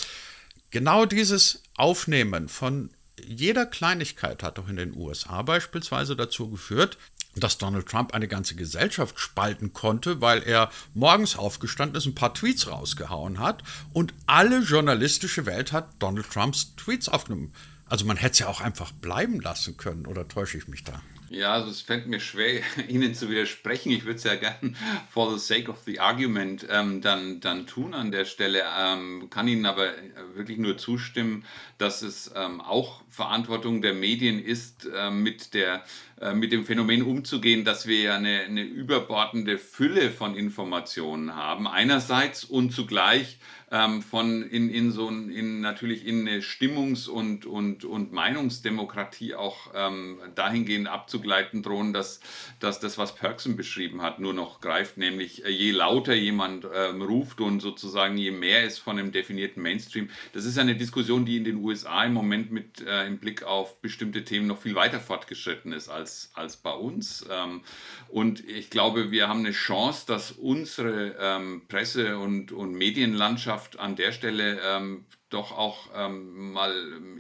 genau 0.72 1.06
dieses 1.06 1.62
Aufnehmen 1.76 2.50
von 2.50 2.90
jeder 3.24 3.66
Kleinigkeit 3.66 4.44
hat 4.44 4.58
doch 4.58 4.68
in 4.68 4.76
den 4.76 4.96
USA 4.96 5.42
beispielsweise 5.44 6.16
dazu 6.16 6.50
geführt, 6.50 6.98
dass 7.36 7.58
Donald 7.58 7.88
Trump 7.88 8.14
eine 8.14 8.28
ganze 8.28 8.56
Gesellschaft 8.56 9.20
spalten 9.20 9.74
konnte, 9.74 10.22
weil 10.22 10.44
er 10.44 10.70
morgens 10.94 11.36
aufgestanden 11.36 11.98
ist, 11.98 12.06
ein 12.06 12.16
paar 12.16 12.34
Tweets 12.34 12.70
rausgehauen 12.70 13.40
hat 13.40 13.64
und 13.92 14.14
alle 14.28 14.60
journalistische 14.60 15.46
Welt 15.46 15.72
hat 15.72 15.90
Donald 16.00 16.30
Trumps 16.30 16.76
Tweets 16.76 17.10
aufgenommen. 17.10 17.54
Also 17.88 18.06
man 18.06 18.18
hätte 18.18 18.34
es 18.34 18.40
ja 18.40 18.48
auch 18.48 18.62
einfach 18.62 18.92
bleiben 18.92 19.40
lassen 19.40 19.78
können, 19.78 20.06
oder 20.06 20.28
täusche 20.28 20.58
ich 20.58 20.68
mich 20.68 20.84
da? 20.84 21.02
Ja, 21.34 21.54
also 21.54 21.72
es 21.72 21.82
fällt 21.82 22.06
mir 22.06 22.20
schwer, 22.20 22.62
Ihnen 22.88 23.16
zu 23.16 23.28
widersprechen. 23.28 23.92
Ich 23.92 24.06
würde 24.06 24.18
es 24.18 24.24
ja 24.24 24.36
gern 24.36 24.78
for 25.10 25.36
the 25.36 25.44
sake 25.44 25.68
of 25.70 25.80
the 25.84 26.00
argument 26.00 26.68
ähm, 26.70 27.02
dann, 27.02 27.40
dann 27.40 27.66
tun 27.66 27.96
an 27.96 28.12
der 28.12 28.26
Stelle. 28.26 28.62
Ähm, 28.78 29.32
kann 29.32 29.48
Ihnen 29.48 29.66
aber 29.66 29.94
wirklich 30.36 30.60
nur 30.60 30.78
zustimmen, 30.78 31.44
dass 31.80 32.04
es 32.04 32.32
ähm, 32.36 32.62
auch 32.62 33.02
Verantwortung 33.10 33.82
der 33.82 33.96
Medien 33.96 34.38
ist, 34.38 34.86
äh, 34.86 35.10
mit, 35.10 35.56
der, 35.56 35.84
äh, 36.22 36.36
mit 36.36 36.52
dem 36.52 36.66
Phänomen 36.66 37.02
umzugehen, 37.02 37.66
dass 37.66 37.88
wir 37.88 38.00
ja 38.00 38.16
eine, 38.16 38.42
eine 38.42 38.62
überbordende 38.62 39.58
Fülle 39.58 40.12
von 40.12 40.36
Informationen 40.36 41.36
haben. 41.36 41.68
Einerseits 41.68 42.44
und 42.44 42.74
zugleich 42.74 43.40
ähm, 43.74 44.04
von 44.04 44.44
in, 44.44 44.70
in 44.70 44.92
so 44.92 45.10
in 45.10 45.62
natürlich 45.62 46.06
in 46.06 46.28
eine 46.28 46.42
Stimmungs- 46.44 47.10
und, 47.10 47.48
und, 47.48 47.86
und 47.86 48.14
Meinungsdemokratie 48.14 49.34
auch 49.34 49.72
ähm, 49.74 50.20
dahingehend 50.36 50.88
abzugleiten 50.88 51.64
drohen, 51.64 51.92
dass, 51.92 52.20
dass 52.60 52.80
das, 52.80 53.00
was 53.00 53.16
Perksen 53.16 53.58
beschrieben 53.58 54.04
hat, 54.04 54.20
nur 54.20 54.34
noch 54.34 54.62
greift, 54.62 54.98
nämlich 54.98 55.44
äh, 55.44 55.50
je 55.50 55.72
lauter 55.72 56.14
jemand 56.14 56.68
ähm, 56.72 57.02
ruft 57.02 57.42
und 57.42 57.62
sozusagen 57.62 58.16
je 58.16 58.30
mehr 58.30 58.64
ist 58.64 58.78
von 58.78 59.00
einem 59.00 59.12
definierten 59.12 59.64
Mainstream. 59.64 60.10
Das 60.34 60.46
ist 60.46 60.60
eine 60.60 60.76
Diskussion, 60.76 61.26
die 61.26 61.38
in 61.38 61.44
den 61.44 61.56
USA 61.56 62.04
im 62.06 62.14
Moment 62.14 62.52
mit 62.52 62.82
äh, 62.82 63.08
im 63.08 63.18
Blick 63.18 63.42
auf 63.42 63.82
bestimmte 63.82 64.24
Themen 64.24 64.46
noch 64.46 64.62
viel 64.62 64.76
weiter 64.76 65.00
fortgeschritten 65.00 65.74
ist 65.74 65.90
als, 65.90 66.30
als 66.36 66.58
bei 66.58 66.74
uns. 66.74 67.26
Ähm, 67.32 67.62
und 68.10 68.48
ich 68.48 68.70
glaube, 68.70 69.10
wir 69.10 69.28
haben 69.28 69.40
eine 69.40 69.52
Chance, 69.52 70.06
dass 70.06 70.32
unsere 70.32 71.16
ähm, 71.20 71.64
Presse- 71.68 72.20
und, 72.20 72.52
und 72.52 72.74
Medienlandschaft 72.74 73.63
Gesellschaft 73.64 73.80
an 73.80 73.96
der 73.96 74.12
Stelle 74.12 74.60
ähm, 74.64 75.06
doch 75.30 75.52
auch 75.52 75.90
ähm, 75.96 76.52
mal 76.54 76.74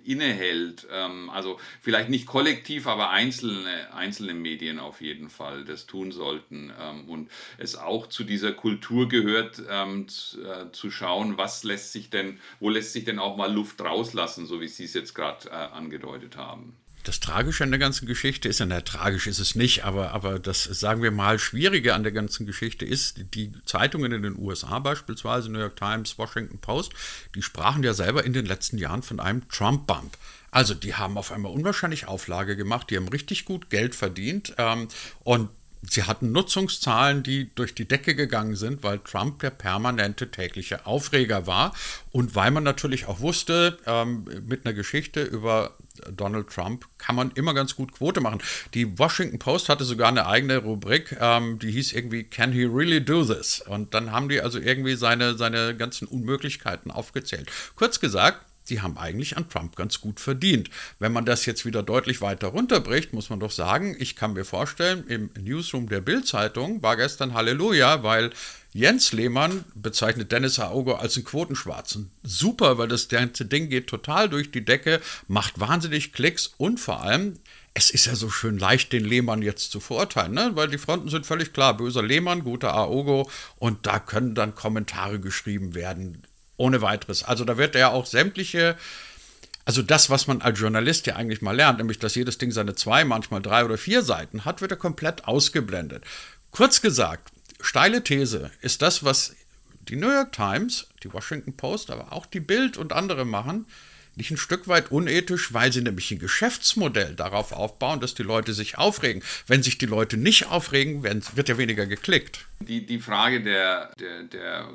innehält. 0.03 0.87
Ähm, 0.91 1.29
also 1.29 1.59
vielleicht 1.81 2.09
nicht 2.09 2.27
kollektiv, 2.27 2.87
aber 2.87 3.09
einzelne, 3.09 3.93
einzelne 3.93 4.33
Medien 4.33 4.79
auf 4.79 5.01
jeden 5.01 5.29
Fall 5.29 5.65
das 5.65 5.87
tun 5.87 6.11
sollten. 6.11 6.71
Ähm, 6.79 7.09
und 7.09 7.29
es 7.57 7.75
auch 7.75 8.07
zu 8.07 8.23
dieser 8.23 8.53
Kultur 8.53 9.09
gehört, 9.09 9.61
ähm, 9.69 10.07
zu, 10.07 10.43
äh, 10.43 10.71
zu, 10.71 10.91
schauen, 10.91 11.37
was 11.37 11.63
lässt 11.63 11.91
sich 11.91 12.09
denn, 12.09 12.39
wo 12.59 12.69
lässt 12.69 12.93
sich 12.93 13.05
denn 13.05 13.19
auch 13.19 13.35
mal 13.37 13.51
Luft 13.51 13.81
rauslassen, 13.81 14.45
so 14.45 14.61
wie 14.61 14.67
Sie 14.67 14.85
es 14.85 14.93
jetzt 14.93 15.15
gerade 15.15 15.49
äh, 15.49 15.53
angedeutet 15.53 16.37
haben. 16.37 16.75
Das 17.03 17.19
Tragische 17.19 17.65
an 17.65 17.71
der 17.71 17.79
ganzen 17.79 18.07
Geschichte 18.07 18.47
ist, 18.47 18.59
ja, 18.59 18.81
tragisch 18.81 19.27
ist 19.27 19.39
es 19.39 19.55
nicht, 19.55 19.83
aber, 19.83 20.11
aber 20.11 20.39
das, 20.39 20.63
sagen 20.63 21.03
wir 21.03 21.11
mal, 21.11 21.37
Schwierige 21.37 21.93
an 21.93 22.03
der 22.03 22.13
ganzen 22.13 22.45
Geschichte 22.45 22.85
ist, 22.85 23.33
die 23.33 23.51
Zeitungen 23.65 24.11
in 24.13 24.23
den 24.23 24.37
USA 24.37 24.79
beispielsweise, 24.79 25.51
New 25.51 25.59
York 25.59 25.75
Times, 25.75 26.17
Washington 26.17 26.59
Post, 26.59 26.93
die 27.35 27.41
sprachen 27.41 27.83
ja 27.83 27.93
selber 27.93 28.23
in 28.23 28.31
den 28.31 28.45
letzten 28.45 28.77
Jahren 28.77 29.03
von 29.03 29.19
einem 29.19 29.47
Trump-Bump. 29.49 30.17
Also 30.49 30.73
die 30.75 30.93
haben 30.93 31.17
auf 31.17 31.31
einmal 31.31 31.51
unwahrscheinlich 31.51 32.07
Auflage 32.07 32.55
gemacht, 32.55 32.89
die 32.89 32.97
haben 32.97 33.07
richtig 33.09 33.43
gut 33.43 33.69
Geld 33.69 33.95
verdient 33.95 34.53
ähm, 34.57 34.87
und 35.23 35.49
sie 35.89 36.03
hatten 36.03 36.31
Nutzungszahlen, 36.31 37.23
die 37.23 37.53
durch 37.55 37.75
die 37.75 37.87
Decke 37.87 38.15
gegangen 38.15 38.55
sind, 38.55 38.83
weil 38.83 38.99
Trump 38.99 39.39
der 39.39 39.49
permanente 39.49 40.31
tägliche 40.31 40.85
Aufreger 40.85 41.47
war 41.47 41.73
und 42.11 42.35
weil 42.35 42.51
man 42.51 42.63
natürlich 42.63 43.07
auch 43.07 43.19
wusste, 43.19 43.77
ähm, 43.85 44.25
mit 44.47 44.65
einer 44.65 44.73
Geschichte 44.73 45.23
über 45.23 45.75
Donald 46.11 46.49
Trump 46.49 46.87
kann 46.97 47.15
man 47.15 47.31
immer 47.31 47.53
ganz 47.53 47.75
gut 47.75 47.91
Quote 47.91 48.21
machen. 48.21 48.41
Die 48.73 48.97
Washington 48.97 49.39
Post 49.39 49.69
hatte 49.69 49.83
sogar 49.85 50.07
eine 50.07 50.25
eigene 50.27 50.57
Rubrik, 50.57 51.15
ähm, 51.19 51.59
die 51.59 51.71
hieß 51.71 51.93
irgendwie 51.93 52.23
Can 52.23 52.51
he 52.51 52.63
really 52.63 53.03
do 53.03 53.23
this? 53.23 53.61
Und 53.61 53.93
dann 53.93 54.11
haben 54.11 54.29
die 54.29 54.41
also 54.41 54.59
irgendwie 54.59 54.95
seine, 54.95 55.37
seine 55.37 55.75
ganzen 55.75 56.07
Unmöglichkeiten 56.07 56.91
aufgezählt. 56.91 57.51
Kurz 57.75 57.99
gesagt, 57.99 58.45
die 58.69 58.81
haben 58.81 58.97
eigentlich 58.97 59.37
an 59.37 59.49
Trump 59.49 59.75
ganz 59.75 60.01
gut 60.01 60.19
verdient. 60.19 60.69
Wenn 60.99 61.11
man 61.11 61.25
das 61.25 61.45
jetzt 61.45 61.65
wieder 61.65 61.83
deutlich 61.83 62.21
weiter 62.21 62.47
runterbricht, 62.47 63.13
muss 63.13 63.29
man 63.29 63.39
doch 63.39 63.51
sagen, 63.51 63.95
ich 63.99 64.15
kann 64.15 64.33
mir 64.33 64.45
vorstellen, 64.45 65.05
im 65.07 65.29
Newsroom 65.39 65.89
der 65.89 66.01
Bild-Zeitung 66.01 66.81
war 66.81 66.97
gestern 66.97 67.33
Halleluja, 67.33 68.03
weil 68.03 68.31
Jens 68.75 69.11
Lehmann 69.11 69.65
bezeichnet 69.75 70.31
Dennis 70.31 70.59
Aogo 70.59 70.95
als 70.95 71.15
einen 71.15 71.25
Quotenschwarzen. 71.25 72.09
Super, 72.23 72.79
weil 72.79 72.87
das 72.87 73.07
ganze 73.07 73.45
Ding 73.45 73.69
geht 73.69 73.87
total 73.87 74.29
durch 74.29 74.49
die 74.49 74.65
Decke, 74.65 74.99
macht 75.27 75.59
wahnsinnig 75.59 76.11
Klicks 76.11 76.55
und 76.57 76.79
vor 76.79 77.03
allem, 77.03 77.37
es 77.75 77.91
ist 77.91 78.05
ja 78.05 78.15
so 78.15 78.29
schön 78.29 78.57
leicht, 78.57 78.91
den 78.91 79.05
Lehmann 79.05 79.43
jetzt 79.43 79.71
zu 79.71 79.79
verurteilen, 79.79 80.33
ne? 80.33 80.51
weil 80.55 80.69
die 80.69 80.77
Fronten 80.79 81.09
sind 81.09 81.25
völlig 81.25 81.53
klar. 81.53 81.77
Böser 81.77 82.01
Lehmann, 82.01 82.43
guter 82.43 82.73
Aogo 82.73 83.29
und 83.57 83.85
da 83.85 83.99
können 83.99 84.33
dann 84.33 84.55
Kommentare 84.55 85.19
geschrieben 85.19 85.75
werden 85.75 86.23
ohne 86.57 86.81
weiteres. 86.81 87.23
Also 87.23 87.45
da 87.45 87.57
wird 87.57 87.75
er 87.75 87.91
auch 87.91 88.05
sämtliche, 88.05 88.77
also 89.65 89.81
das, 89.81 90.09
was 90.09 90.27
man 90.27 90.41
als 90.41 90.59
Journalist 90.59 91.07
ja 91.07 91.15
eigentlich 91.15 91.41
mal 91.41 91.55
lernt, 91.55 91.79
nämlich 91.79 91.99
dass 91.99 92.15
jedes 92.15 92.37
Ding 92.37 92.51
seine 92.51 92.75
zwei, 92.75 93.05
manchmal 93.05 93.41
drei 93.41 93.65
oder 93.65 93.77
vier 93.77 94.03
Seiten 94.03 94.45
hat, 94.45 94.61
wird 94.61 94.71
er 94.71 94.77
komplett 94.77 95.25
ausgeblendet. 95.25 96.03
Kurz 96.51 96.81
gesagt, 96.81 97.31
steile 97.61 98.03
These 98.03 98.51
ist 98.61 98.81
das, 98.81 99.03
was 99.03 99.35
die 99.87 99.95
New 99.95 100.11
York 100.11 100.31
Times, 100.31 100.87
die 101.03 101.11
Washington 101.11 101.55
Post, 101.55 101.91
aber 101.91 102.13
auch 102.13 102.25
die 102.25 102.39
Bild 102.39 102.77
und 102.77 102.93
andere 102.93 103.25
machen, 103.25 103.65
nicht 104.15 104.31
ein 104.31 104.37
Stück 104.37 104.67
weit 104.67 104.91
unethisch, 104.91 105.53
weil 105.53 105.71
sie 105.71 105.81
nämlich 105.81 106.11
ein 106.11 106.19
Geschäftsmodell 106.19 107.15
darauf 107.15 107.51
aufbauen, 107.51 107.99
dass 107.99 108.13
die 108.13 108.23
Leute 108.23 108.53
sich 108.53 108.77
aufregen. 108.77 109.23
Wenn 109.47 109.63
sich 109.63 109.77
die 109.77 109.85
Leute 109.85 110.17
nicht 110.17 110.47
aufregen, 110.47 111.03
wird 111.03 111.49
ja 111.49 111.57
weniger 111.57 111.85
geklickt. 111.85 112.45
Die, 112.59 112.85
die 112.85 112.99
Frage 112.99 113.41
der, 113.41 113.91
der, 113.99 114.23
der 114.23 114.69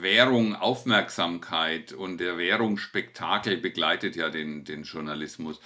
Währung 0.00 0.54
Aufmerksamkeit 0.54 1.92
und 1.92 2.18
der 2.18 2.38
Währung 2.38 2.78
Spektakel 2.78 3.58
begleitet 3.58 4.16
ja 4.16 4.30
den, 4.30 4.64
den 4.64 4.84
Journalismus. 4.84 5.60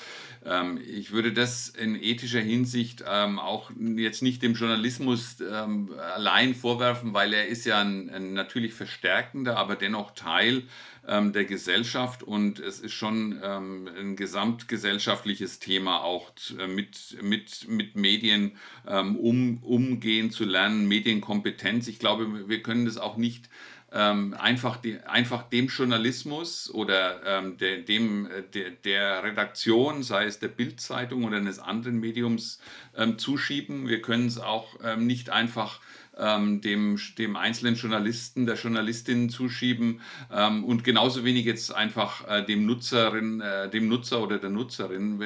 Ähm, 0.44 0.80
ich 0.84 1.12
würde 1.12 1.32
das 1.32 1.68
in 1.68 2.00
ethischer 2.00 2.40
Hinsicht 2.40 3.04
ähm, 3.06 3.38
auch 3.38 3.70
jetzt 3.96 4.22
nicht 4.22 4.42
dem 4.42 4.54
Journalismus 4.54 5.36
ähm, 5.40 5.92
allein 6.14 6.54
vorwerfen, 6.54 7.14
weil 7.14 7.32
er 7.32 7.46
ist 7.46 7.64
ja 7.66 7.80
ein, 7.80 8.10
ein 8.10 8.32
natürlich 8.32 8.74
verstärkender, 8.74 9.56
aber 9.56 9.76
dennoch 9.76 10.12
Teil 10.14 10.64
ähm, 11.08 11.32
der 11.32 11.44
Gesellschaft 11.44 12.22
und 12.22 12.60
es 12.60 12.80
ist 12.80 12.92
schon 12.92 13.40
ähm, 13.42 13.88
ein 13.98 14.16
gesamtgesellschaftliches 14.16 15.58
Thema 15.58 16.02
auch 16.02 16.30
äh, 16.58 16.66
mit, 16.66 17.16
mit, 17.22 17.66
mit 17.68 17.96
Medien 17.96 18.56
ähm, 18.86 19.16
um, 19.16 19.62
umgehen 19.62 20.30
zu 20.30 20.44
lernen, 20.44 20.86
Medienkompetenz. 20.86 21.88
Ich 21.88 21.98
glaube, 21.98 22.48
wir 22.48 22.62
können 22.62 22.84
das 22.84 22.98
auch 22.98 23.16
nicht 23.16 23.48
ähm, 23.90 24.34
einfach, 24.38 24.76
die, 24.76 24.98
einfach 25.00 25.48
dem 25.48 25.68
Journalismus 25.68 26.70
oder 26.70 27.22
ähm, 27.24 27.56
der, 27.56 27.78
dem, 27.78 28.26
äh, 28.26 28.42
der, 28.42 28.70
der 28.70 29.24
Redaktion, 29.24 30.02
sei 30.02 30.26
es 30.26 30.38
der 30.38 30.48
Bildzeitung 30.48 31.24
oder 31.24 31.38
eines 31.38 31.58
anderen 31.58 31.98
Mediums, 31.98 32.60
ähm, 32.94 33.18
zuschieben. 33.18 33.88
Wir 33.88 34.02
können 34.02 34.26
es 34.26 34.38
auch 34.38 34.78
ähm, 34.84 35.06
nicht 35.06 35.30
einfach 35.30 35.80
ähm, 36.18 36.60
dem, 36.60 36.98
dem 37.16 37.36
einzelnen 37.36 37.74
Journalisten, 37.74 38.46
der 38.46 38.56
Journalistin 38.56 39.30
zuschieben 39.30 40.00
ähm, 40.32 40.64
und 40.64 40.84
genauso 40.84 41.24
wenig 41.24 41.44
jetzt 41.44 41.74
einfach 41.74 42.26
äh, 42.28 42.44
dem 42.44 42.66
Nutzerin, 42.66 43.40
äh, 43.40 43.70
dem 43.70 43.88
Nutzer 43.88 44.22
oder 44.22 44.38
der 44.38 44.50
Nutzerin. 44.50 45.20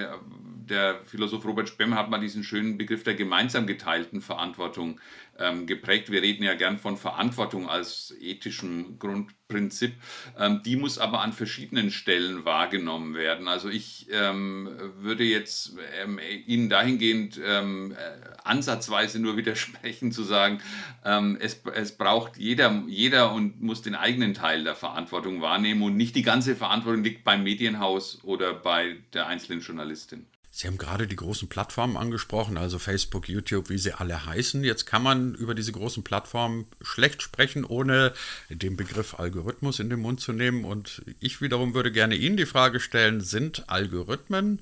Der 0.72 1.00
Philosoph 1.04 1.44
Robert 1.44 1.68
Spemm 1.68 1.94
hat 1.94 2.08
mal 2.08 2.18
diesen 2.18 2.44
schönen 2.44 2.78
Begriff 2.78 3.04
der 3.04 3.12
gemeinsam 3.12 3.66
geteilten 3.66 4.22
Verantwortung 4.22 4.98
ähm, 5.38 5.66
geprägt. 5.66 6.10
Wir 6.10 6.22
reden 6.22 6.44
ja 6.44 6.54
gern 6.54 6.78
von 6.78 6.96
Verantwortung 6.96 7.68
als 7.68 8.14
ethischem 8.18 8.98
Grundprinzip. 8.98 9.92
Ähm, 10.38 10.62
die 10.64 10.76
muss 10.76 10.96
aber 10.96 11.20
an 11.20 11.34
verschiedenen 11.34 11.90
Stellen 11.90 12.46
wahrgenommen 12.46 13.14
werden. 13.14 13.48
Also 13.48 13.68
ich 13.68 14.06
ähm, 14.12 14.70
würde 14.96 15.24
jetzt 15.24 15.76
ähm, 16.02 16.18
Ihnen 16.46 16.70
dahingehend 16.70 17.38
ähm, 17.44 17.92
äh, 17.92 17.96
ansatzweise 18.42 19.20
nur 19.20 19.36
widersprechen 19.36 20.10
zu 20.10 20.22
sagen, 20.22 20.62
ähm, 21.04 21.36
es, 21.38 21.60
es 21.74 21.98
braucht 21.98 22.38
jeder, 22.38 22.82
jeder 22.86 23.34
und 23.34 23.60
muss 23.60 23.82
den 23.82 23.94
eigenen 23.94 24.32
Teil 24.32 24.64
der 24.64 24.74
Verantwortung 24.74 25.42
wahrnehmen 25.42 25.82
und 25.82 25.98
nicht 25.98 26.16
die 26.16 26.22
ganze 26.22 26.56
Verantwortung 26.56 27.04
liegt 27.04 27.24
beim 27.24 27.42
Medienhaus 27.42 28.20
oder 28.24 28.54
bei 28.54 28.96
der 29.12 29.26
einzelnen 29.26 29.60
Journalistin. 29.60 30.26
Sie 30.54 30.66
haben 30.66 30.76
gerade 30.76 31.06
die 31.06 31.16
großen 31.16 31.48
Plattformen 31.48 31.96
angesprochen, 31.96 32.58
also 32.58 32.78
Facebook, 32.78 33.26
YouTube, 33.26 33.70
wie 33.70 33.78
sie 33.78 33.94
alle 33.94 34.26
heißen. 34.26 34.62
Jetzt 34.64 34.84
kann 34.84 35.02
man 35.02 35.34
über 35.34 35.54
diese 35.54 35.72
großen 35.72 36.04
Plattformen 36.04 36.66
schlecht 36.82 37.22
sprechen, 37.22 37.64
ohne 37.64 38.12
den 38.50 38.76
Begriff 38.76 39.18
Algorithmus 39.18 39.80
in 39.80 39.88
den 39.88 40.00
Mund 40.00 40.20
zu 40.20 40.34
nehmen. 40.34 40.66
Und 40.66 41.02
ich 41.20 41.40
wiederum 41.40 41.72
würde 41.72 41.90
gerne 41.90 42.16
Ihnen 42.16 42.36
die 42.36 42.44
Frage 42.44 42.80
stellen, 42.80 43.22
sind 43.22 43.70
Algorithmen 43.70 44.58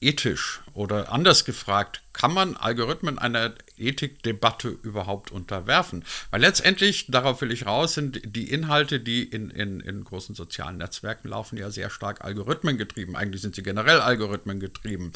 ethisch 0.00 0.60
oder 0.74 1.12
anders 1.12 1.44
gefragt, 1.44 2.02
kann 2.12 2.32
man 2.32 2.56
Algorithmen 2.56 3.18
einer 3.18 3.54
Ethikdebatte 3.76 4.68
überhaupt 4.68 5.30
unterwerfen? 5.30 6.04
Weil 6.30 6.40
letztendlich, 6.40 7.06
darauf 7.08 7.40
will 7.40 7.52
ich 7.52 7.66
raus, 7.66 7.94
sind 7.94 8.20
die 8.24 8.50
Inhalte, 8.50 9.00
die 9.00 9.22
in, 9.22 9.50
in, 9.50 9.80
in 9.80 10.04
großen 10.04 10.34
sozialen 10.34 10.78
Netzwerken 10.78 11.28
laufen, 11.28 11.56
ja 11.58 11.70
sehr 11.70 11.90
stark 11.90 12.24
Algorithmen 12.24 12.78
getrieben. 12.78 13.16
Eigentlich 13.16 13.42
sind 13.42 13.54
sie 13.54 13.62
generell 13.62 14.00
Algorithmen 14.00 14.60
getrieben. 14.60 15.12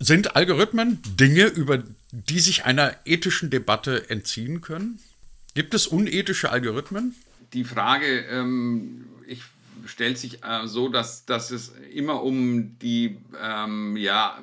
Sind 0.00 0.34
Algorithmen 0.36 1.00
Dinge, 1.06 1.46
über 1.46 1.82
die 2.10 2.40
sich 2.40 2.64
einer 2.64 2.96
ethischen 3.04 3.50
Debatte 3.50 4.10
entziehen 4.10 4.60
können? 4.60 4.98
Gibt 5.54 5.72
es 5.72 5.86
unethische 5.86 6.50
Algorithmen? 6.50 7.14
Die 7.52 7.64
Frage, 7.64 8.24
ähm, 8.28 9.06
stellt 9.86 10.18
sich 10.18 10.44
äh, 10.44 10.66
so, 10.66 10.88
dass, 10.88 11.26
dass 11.26 11.50
es 11.50 11.74
immer 11.92 12.22
um 12.22 12.78
die 12.78 13.18
ähm, 13.40 13.96
ja, 13.96 14.38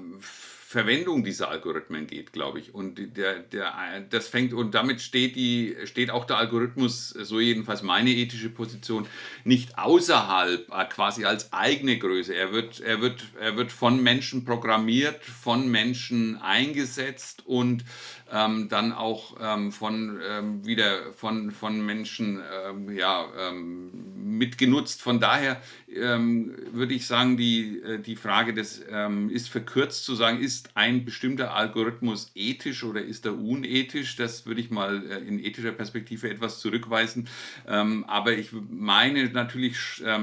Verwendung 0.71 1.25
dieser 1.25 1.49
Algorithmen 1.49 2.07
geht, 2.07 2.31
glaube 2.31 2.59
ich. 2.59 2.73
Und 2.73 3.17
der, 3.17 3.39
der, 3.39 3.73
das 4.09 4.29
fängt, 4.29 4.53
und 4.53 4.73
damit 4.73 5.01
steht, 5.01 5.35
die, 5.35 5.75
steht 5.83 6.09
auch 6.09 6.23
der 6.23 6.37
Algorithmus, 6.37 7.09
so 7.09 7.41
jedenfalls 7.41 7.81
meine 7.81 8.09
ethische 8.09 8.49
Position, 8.49 9.05
nicht 9.43 9.77
außerhalb, 9.77 10.69
äh, 10.71 10.85
quasi 10.85 11.25
als 11.25 11.51
eigene 11.51 11.97
Größe. 11.97 12.33
Er 12.33 12.53
wird, 12.53 12.79
er 12.79 13.01
wird, 13.01 13.21
er 13.37 13.57
wird 13.57 13.73
von 13.73 14.01
Menschen 14.01 14.45
programmiert, 14.45 15.21
von 15.25 15.69
Menschen 15.69 16.41
eingesetzt 16.41 17.43
und 17.45 17.83
ähm, 18.31 18.69
dann 18.69 18.93
auch 18.93 19.35
ähm, 19.41 19.71
von 19.71 20.19
ähm, 20.27 20.65
wieder 20.65 21.13
von, 21.13 21.51
von 21.51 21.85
Menschen 21.85 22.39
ähm, 22.67 22.95
ja, 22.95 23.25
ähm, 23.37 23.91
mitgenutzt. 24.37 25.01
Von 25.01 25.19
daher 25.19 25.61
ähm, 25.93 26.55
würde 26.71 26.93
ich 26.93 27.05
sagen, 27.05 27.37
die, 27.37 27.79
äh, 27.79 27.99
die 27.99 28.15
Frage 28.15 28.53
des 28.53 28.81
ist 29.29 29.49
verkürzt 29.49 30.05
zu 30.05 30.15
sagen, 30.15 30.39
ist 30.39 30.71
ein 30.75 31.05
bestimmter 31.05 31.53
Algorithmus 31.53 32.31
ethisch 32.35 32.83
oder 32.83 33.01
ist 33.01 33.25
er 33.25 33.37
unethisch? 33.37 34.15
Das 34.15 34.45
würde 34.45 34.61
ich 34.61 34.71
mal 34.71 35.03
äh, 35.09 35.17
in 35.19 35.39
ethischer 35.39 35.71
Perspektive 35.71 36.29
etwas 36.29 36.59
zurückweisen. 36.59 37.27
aber 37.65 38.33
ich 38.33 38.49
meine 38.69 39.25
natürlich 39.29 39.77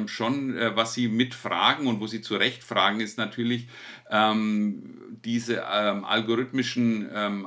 schon, 0.07 0.57
äh, 0.57 0.75
was 0.77 0.95
Sie 0.95 1.09
mitfragen 1.09 1.87
und 1.87 2.01
wo 2.01 2.07
Sie 2.07 2.21
zu 2.21 2.37
Recht 2.37 2.65
fragen, 2.65 3.01
ist 3.01 3.19
natürlich, 3.19 3.69
diese 4.11 5.67
algorithmischen 5.67 7.11
ähm, 7.13 7.47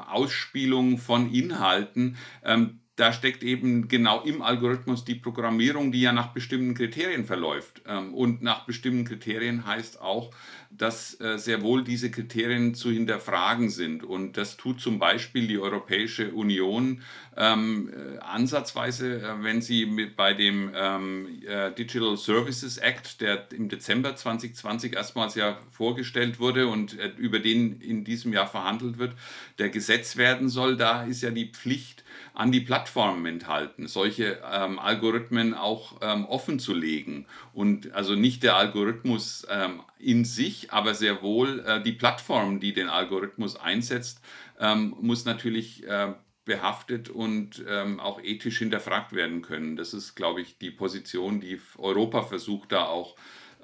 Ausspielungen 0.51 0.97
von 0.97 1.33
Inhalten, 1.33 2.17
ähm, 2.43 2.81
da 3.01 3.11
steckt 3.11 3.43
eben 3.43 3.87
genau 3.87 4.21
im 4.21 4.43
Algorithmus 4.43 5.03
die 5.03 5.15
Programmierung, 5.15 5.91
die 5.91 6.01
ja 6.01 6.11
nach 6.11 6.33
bestimmten 6.33 6.75
Kriterien 6.75 7.25
verläuft. 7.25 7.81
Ähm, 7.87 8.13
und 8.13 8.43
nach 8.43 8.67
bestimmten 8.67 9.05
Kriterien 9.05 9.65
heißt 9.65 9.99
auch, 9.99 10.29
dass 10.69 11.19
äh, 11.19 11.39
sehr 11.39 11.63
wohl 11.63 11.83
diese 11.83 12.11
Kriterien 12.11 12.75
zu 12.75 12.91
hinterfragen 12.91 13.71
sind. 13.71 14.03
Und 14.03 14.37
das 14.37 14.55
tut 14.55 14.79
zum 14.79 14.99
Beispiel 14.99 15.47
die 15.47 15.57
Europäische 15.57 16.31
Union 16.31 17.01
ähm, 17.35 17.89
äh, 17.89 18.19
ansatzweise, 18.19 19.19
äh, 19.19 19.43
wenn 19.43 19.63
sie 19.63 19.85
bei 20.15 20.35
dem 20.35 20.71
ähm, 20.75 21.41
äh, 21.47 21.71
Digital 21.71 22.17
Services 22.17 22.77
Act, 22.77 23.19
der 23.19 23.51
im 23.51 23.67
Dezember 23.67 24.15
2020 24.15 24.93
erstmals 24.93 25.33
ja 25.33 25.57
vorgestellt 25.71 26.39
wurde 26.39 26.67
und 26.67 26.97
über 27.17 27.39
den 27.39 27.81
in 27.81 28.03
diesem 28.03 28.31
Jahr 28.31 28.47
verhandelt 28.47 28.99
wird, 28.99 29.13
der 29.57 29.69
Gesetz 29.69 30.17
werden 30.17 30.49
soll, 30.49 30.77
da 30.77 31.03
ist 31.03 31.23
ja 31.23 31.31
die 31.31 31.47
Pflicht, 31.51 32.00
an 32.34 32.52
die 32.52 32.62
Plattformen 32.62 33.26
enthalten, 33.26 33.88
solche 33.88 34.41
ähm, 34.52 34.80
Algorithmen 34.80 35.54
auch 35.54 35.98
ähm, 36.02 36.26
offen 36.26 36.60
zu 36.60 36.74
legen. 36.74 37.26
Und 37.54 37.91
also 37.94 38.15
nicht 38.15 38.44
der 38.44 38.56
Algorithmus 38.56 39.46
ähm, 39.50 39.82
in 40.00 40.26
sich, 40.26 40.72
aber 40.72 40.94
sehr 40.94 41.22
wohl 41.22 41.60
äh, 41.60 41.82
die 41.82 41.91
Plattform, 41.91 42.60
die 42.60 42.74
den 42.74 42.89
Algorithmus 42.89 43.56
einsetzt, 43.56 44.22
ähm, 44.60 44.96
muss 45.02 45.26
natürlich 45.26 45.86
äh, 45.88 46.13
behaftet 46.46 47.10
und 47.10 47.63
ähm, 47.67 48.00
auch 48.00 48.22
ethisch 48.22 48.60
hinterfragt 48.60 49.13
werden 49.13 49.41
können. 49.41 49.76
Das 49.76 49.94
ist, 49.94 50.15
glaube 50.15 50.41
ich, 50.41 50.58
die 50.58 50.72
Position, 50.72 51.39
die 51.39 51.60
Europa 51.78 52.24
versucht 52.24 52.72
da 52.72 52.86
auch 52.86 53.15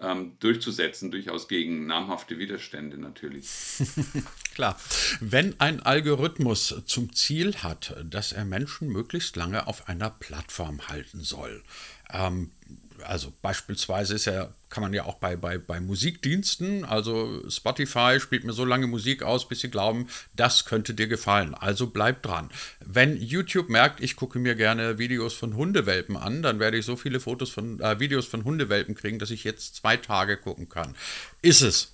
ähm, 0.01 0.33
durchzusetzen, 0.39 1.11
durchaus 1.11 1.47
gegen 1.47 1.87
namhafte 1.87 2.37
Widerstände 2.37 2.97
natürlich. 2.97 3.47
Klar. 4.55 4.79
Wenn 5.19 5.59
ein 5.59 5.81
Algorithmus 5.81 6.81
zum 6.85 7.13
Ziel 7.13 7.55
hat, 7.57 7.95
dass 8.03 8.31
er 8.31 8.45
Menschen 8.45 8.89
möglichst 8.89 9.35
lange 9.35 9.67
auf 9.67 9.87
einer 9.87 10.09
Plattform 10.09 10.87
halten 10.87 11.21
soll, 11.21 11.63
ähm, 12.11 12.51
also 13.03 13.31
beispielsweise 13.41 14.15
ist 14.15 14.25
ja, 14.25 14.49
kann 14.69 14.81
man 14.81 14.93
ja 14.93 15.05
auch 15.05 15.15
bei, 15.15 15.35
bei, 15.35 15.57
bei 15.57 15.79
Musikdiensten, 15.79 16.83
also 16.83 17.47
Spotify 17.49 18.19
spielt 18.19 18.43
mir 18.43 18.53
so 18.53 18.65
lange 18.65 18.87
Musik 18.87 19.23
aus, 19.23 19.47
bis 19.47 19.61
sie 19.61 19.69
glauben, 19.69 20.07
das 20.35 20.65
könnte 20.65 20.93
dir 20.93 21.07
gefallen. 21.07 21.53
Also 21.53 21.87
bleib 21.87 22.23
dran. 22.23 22.49
Wenn 22.79 23.17
YouTube 23.17 23.69
merkt, 23.69 24.01
ich 24.01 24.15
gucke 24.15 24.39
mir 24.39 24.55
gerne 24.55 24.97
Videos 24.97 25.33
von 25.33 25.55
Hundewelpen 25.55 26.17
an, 26.17 26.41
dann 26.41 26.59
werde 26.59 26.77
ich 26.77 26.85
so 26.85 26.95
viele 26.95 27.19
Fotos 27.19 27.49
von 27.49 27.79
äh, 27.79 27.99
Videos 27.99 28.25
von 28.25 28.43
Hundewelpen 28.43 28.95
kriegen, 28.95 29.19
dass 29.19 29.31
ich 29.31 29.43
jetzt 29.43 29.75
zwei 29.75 29.97
Tage 29.97 30.37
gucken 30.37 30.69
kann. 30.69 30.95
Ist 31.41 31.61
es 31.61 31.93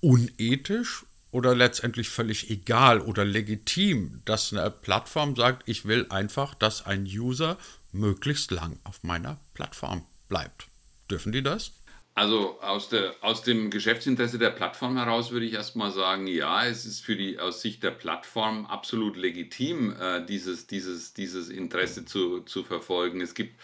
unethisch 0.00 1.04
oder 1.30 1.54
letztendlich 1.54 2.08
völlig 2.08 2.50
egal 2.50 3.00
oder 3.00 3.24
legitim, 3.24 4.22
dass 4.24 4.52
eine 4.52 4.70
Plattform 4.70 5.36
sagt, 5.36 5.68
ich 5.68 5.84
will 5.84 6.06
einfach, 6.10 6.54
dass 6.54 6.86
ein 6.86 7.04
User 7.04 7.58
möglichst 7.92 8.50
lang 8.50 8.78
auf 8.84 9.02
meiner 9.02 9.38
Plattform 9.54 10.04
bleibt. 10.28 10.66
Dürfen 11.10 11.32
die 11.32 11.42
das? 11.42 11.72
Also 12.18 12.60
aus, 12.62 12.88
der, 12.88 13.14
aus 13.20 13.42
dem 13.42 13.70
Geschäftsinteresse 13.70 14.38
der 14.38 14.50
Plattform 14.50 14.96
heraus 14.96 15.30
würde 15.30 15.46
ich 15.46 15.52
erstmal 15.52 15.92
sagen, 15.92 16.26
ja, 16.26 16.66
es 16.66 16.84
ist 16.84 17.04
für 17.04 17.14
die 17.14 17.38
aus 17.38 17.62
Sicht 17.62 17.84
der 17.84 17.92
Plattform 17.92 18.66
absolut 18.66 19.16
legitim, 19.16 19.92
äh, 19.92 20.26
dieses, 20.26 20.66
dieses, 20.66 21.14
dieses 21.14 21.48
Interesse 21.48 22.04
zu, 22.06 22.40
zu 22.40 22.64
verfolgen. 22.64 23.20
Es 23.20 23.34
gibt 23.34 23.54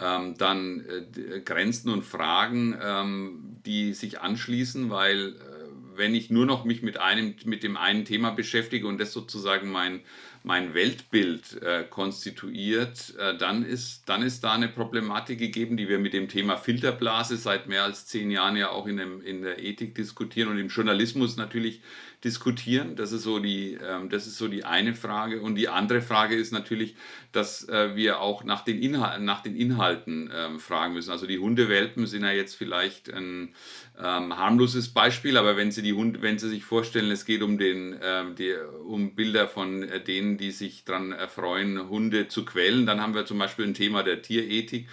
ähm, 0.00 0.36
dann 0.36 0.84
äh, 0.84 1.40
Grenzen 1.42 1.90
und 1.90 2.02
Fragen, 2.02 2.76
ähm, 2.82 3.58
die 3.64 3.94
sich 3.94 4.20
anschließen, 4.20 4.90
weil 4.90 5.36
äh, 5.36 5.51
wenn 5.96 6.14
ich 6.14 6.30
nur 6.30 6.46
noch 6.46 6.64
mich 6.64 6.82
mit 6.82 6.98
einem, 6.98 7.34
mit 7.44 7.62
dem 7.62 7.76
einen 7.76 8.04
Thema 8.04 8.30
beschäftige 8.30 8.86
und 8.86 8.98
das 8.98 9.12
sozusagen 9.12 9.70
mein 9.70 10.00
mein 10.44 10.74
Weltbild 10.74 11.62
äh, 11.62 11.84
konstituiert, 11.88 13.14
äh, 13.18 13.36
dann, 13.36 13.64
ist, 13.64 14.08
dann 14.08 14.22
ist 14.22 14.42
da 14.42 14.54
eine 14.54 14.68
Problematik 14.68 15.38
gegeben, 15.38 15.76
die 15.76 15.88
wir 15.88 15.98
mit 15.98 16.14
dem 16.14 16.28
Thema 16.28 16.56
Filterblase 16.56 17.36
seit 17.36 17.68
mehr 17.68 17.84
als 17.84 18.06
zehn 18.06 18.30
Jahren 18.30 18.56
ja 18.56 18.70
auch 18.70 18.86
in, 18.86 18.96
dem, 18.96 19.22
in 19.22 19.42
der 19.42 19.62
Ethik 19.62 19.94
diskutieren 19.94 20.48
und 20.48 20.58
im 20.58 20.68
Journalismus 20.68 21.36
natürlich 21.36 21.80
diskutieren. 22.24 22.94
Das 22.94 23.10
ist, 23.10 23.22
so 23.22 23.40
die, 23.40 23.74
ähm, 23.74 24.08
das 24.08 24.26
ist 24.26 24.38
so 24.38 24.46
die 24.46 24.64
eine 24.64 24.94
Frage. 24.94 25.40
Und 25.42 25.56
die 25.56 25.68
andere 25.68 26.00
Frage 26.02 26.36
ist 26.36 26.52
natürlich, 26.52 26.94
dass 27.32 27.68
äh, 27.68 27.96
wir 27.96 28.20
auch 28.20 28.44
nach 28.44 28.62
den, 28.62 28.80
Inhal 28.80 29.18
nach 29.20 29.42
den 29.42 29.56
Inhalten 29.56 30.30
ähm, 30.32 30.60
fragen 30.60 30.94
müssen. 30.94 31.10
Also 31.10 31.26
die 31.26 31.38
Hundewelpen 31.38 32.06
sind 32.06 32.22
ja 32.22 32.30
jetzt 32.30 32.54
vielleicht 32.54 33.12
ein 33.12 33.54
ähm, 33.98 34.36
harmloses 34.36 34.90
Beispiel, 34.90 35.36
aber 35.36 35.56
wenn 35.56 35.72
Sie, 35.72 35.82
die 35.82 35.94
Hunde, 35.94 36.22
wenn 36.22 36.38
Sie 36.38 36.48
sich 36.48 36.64
vorstellen, 36.64 37.10
es 37.10 37.24
geht 37.24 37.42
um, 37.42 37.58
den, 37.58 37.98
ähm, 38.02 38.36
die, 38.36 38.54
um 38.86 39.14
Bilder 39.14 39.48
von 39.48 39.82
äh, 39.82 40.02
denen, 40.02 40.38
die 40.38 40.52
sich 40.52 40.84
daran 40.84 41.12
erfreuen, 41.12 41.88
Hunde 41.88 42.28
zu 42.28 42.44
quälen, 42.44 42.86
dann 42.86 43.00
haben 43.00 43.14
wir 43.14 43.26
zum 43.26 43.38
Beispiel 43.38 43.66
ein 43.66 43.74
Thema 43.74 44.02
der 44.02 44.22
Tierethik 44.22 44.86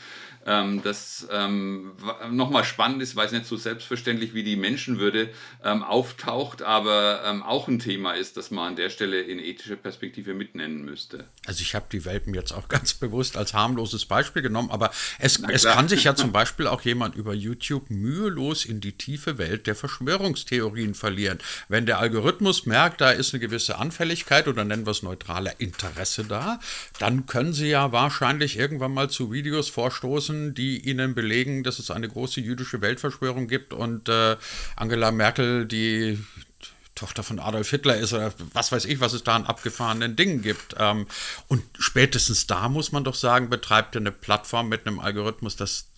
ähm, 0.50 0.82
das 0.84 1.28
ähm, 1.32 1.92
nochmal 2.32 2.64
spannend 2.64 3.04
ist, 3.04 3.16
weil 3.16 3.28
es 3.28 3.32
nicht 3.32 3.46
so 3.46 3.56
selbstverständlich 3.56 4.34
wie 4.34 4.44
die 4.44 4.56
Menschenwürde 4.56 5.30
ähm, 5.64 5.84
auftaucht, 5.84 6.64
aber 6.64 7.22
ähm, 7.24 7.44
auch 7.44 7.68
ein 7.68 7.78
Thema 7.78 8.14
ist, 8.14 8.36
das 8.36 8.50
man 8.50 8.70
an 8.70 8.76
der 8.76 8.90
Stelle 8.90 9.22
in 9.22 9.38
ethischer 9.38 9.76
Perspektive 9.76 10.34
mitnennen 10.34 10.84
müsste. 10.84 11.26
Also 11.46 11.62
ich 11.62 11.76
habe 11.76 11.86
die 11.92 12.04
Welpen 12.04 12.34
jetzt 12.34 12.52
auch 12.52 12.68
ganz 12.68 12.96
bewusst 12.96 13.38
als 13.38 13.54
harmloses 13.54 14.06
Beispiel 14.06 14.42
genommen, 14.42 14.72
aber 14.72 14.90
es, 15.20 15.40
es 15.48 15.66
kann 15.66 15.88
sich 15.88 16.06
ja 16.06 16.16
zum 16.20 16.32
Beispiel 16.32 16.66
auch 16.66 16.82
jemand 16.82 17.16
über 17.16 17.34
YouTube 17.36 17.92
mühelos 17.92 18.66
in 18.66 18.82
die 18.82 18.94
tiefe 18.94 19.38
Welt 19.38 19.68
der 19.68 19.76
Verschwörungstheorien 19.76 20.96
verlieren. 20.96 21.38
Wenn 21.68 21.86
der 21.86 22.00
Algorithmus 22.00 22.66
merkt, 22.66 23.02
da 23.02 23.12
ist 23.12 23.34
eine 23.34 23.40
gewisse 23.40 23.78
Anfälligkeit 23.78 24.48
oder 24.48 24.66
nennen 24.66 24.88
wir 24.88 24.92
es 24.92 25.04
neutraler 25.04 25.60
Interesse 25.60 26.24
da, 26.24 26.60
dann 26.98 27.28
können 27.28 27.54
sie 27.54 27.70
ja 27.70 27.92
wahrscheinlich 27.92 28.58
irgendwann 28.58 28.94
mal 28.94 29.12
zu 29.12 29.32
Videos 29.32 29.70
vorstoßen, 29.70 30.39
Die 30.54 30.88
ihnen 30.90 31.16
belegen, 31.16 31.64
dass 31.64 31.80
es 31.80 31.92
eine 31.92 32.08
große 32.08 32.42
jüdische 32.42 32.82
Weltverschwörung 32.82 33.48
gibt 33.48 33.74
und 33.74 34.10
äh, 34.10 34.38
Angela 34.76 35.12
Merkel 35.12 35.66
die 35.66 36.20
Tochter 36.96 37.24
von 37.24 37.40
Adolf 37.40 37.70
Hitler 37.70 37.98
ist 37.98 38.14
oder 38.14 38.34
was 38.54 38.72
weiß 38.72 38.86
ich, 38.86 39.00
was 39.00 39.14
es 39.14 39.24
da 39.24 39.36
an 39.36 39.46
abgefahrenen 39.46 40.16
Dingen 40.16 40.42
gibt. 40.42 40.76
Ähm, 40.78 41.08
und 41.48 41.64
spätestens 41.78 42.46
da 42.46 42.68
muss 42.68 42.92
man 42.92 43.04
doch 43.04 43.16
sagen, 43.16 43.50
betreibt 43.50 43.96
eine 43.96 44.12
Plattform 44.12 44.68
mit 44.68 44.86
einem 44.86 45.00
Algorithmus 45.00 45.56
das 45.56 45.90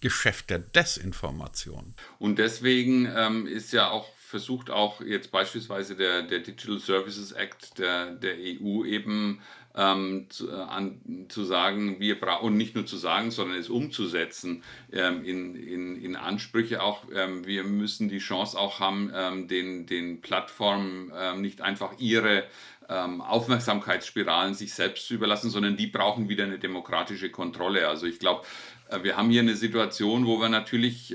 Geschäft 0.00 0.50
der 0.50 0.58
Desinformation. 0.58 1.94
Und 2.18 2.38
deswegen 2.38 3.10
ähm, 3.14 3.46
ist 3.46 3.72
ja 3.72 3.90
auch 3.90 4.08
versucht 4.28 4.68
auch 4.68 5.00
jetzt 5.00 5.30
beispielsweise 5.30 5.96
der, 5.96 6.22
der 6.22 6.40
Digital 6.40 6.78
Services 6.78 7.32
Act 7.32 7.78
der, 7.78 8.10
der 8.10 8.34
EU 8.34 8.84
eben 8.84 9.40
ähm, 9.78 10.26
zu, 10.28 10.50
äh, 10.50 10.54
an, 10.54 11.00
zu 11.28 11.44
sagen, 11.44 12.00
wir 12.00 12.20
brauchen, 12.20 12.56
nicht 12.56 12.74
nur 12.74 12.84
zu 12.84 12.96
sagen, 12.96 13.30
sondern 13.30 13.58
es 13.58 13.70
umzusetzen 13.70 14.64
ähm, 14.92 15.24
in, 15.24 15.54
in, 15.54 16.02
in 16.02 16.16
Ansprüche 16.16 16.82
auch. 16.82 17.04
Ähm, 17.14 17.46
wir 17.46 17.62
müssen 17.62 18.08
die 18.08 18.18
Chance 18.18 18.58
auch 18.58 18.80
haben, 18.80 19.12
ähm, 19.14 19.46
den, 19.48 19.86
den 19.86 20.20
Plattformen 20.20 21.12
ähm, 21.16 21.40
nicht 21.40 21.60
einfach 21.60 21.92
ihre 21.98 22.44
ähm, 22.88 23.20
Aufmerksamkeitsspiralen 23.20 24.54
sich 24.54 24.74
selbst 24.74 25.06
zu 25.06 25.14
überlassen, 25.14 25.50
sondern 25.50 25.76
die 25.76 25.86
brauchen 25.86 26.28
wieder 26.28 26.44
eine 26.44 26.58
demokratische 26.58 27.30
Kontrolle. 27.30 27.86
Also 27.86 28.06
ich 28.06 28.18
glaube, 28.18 28.44
äh, 28.90 29.02
wir 29.04 29.16
haben 29.16 29.30
hier 29.30 29.42
eine 29.42 29.56
Situation, 29.56 30.26
wo 30.26 30.40
wir 30.40 30.48
natürlich 30.48 31.14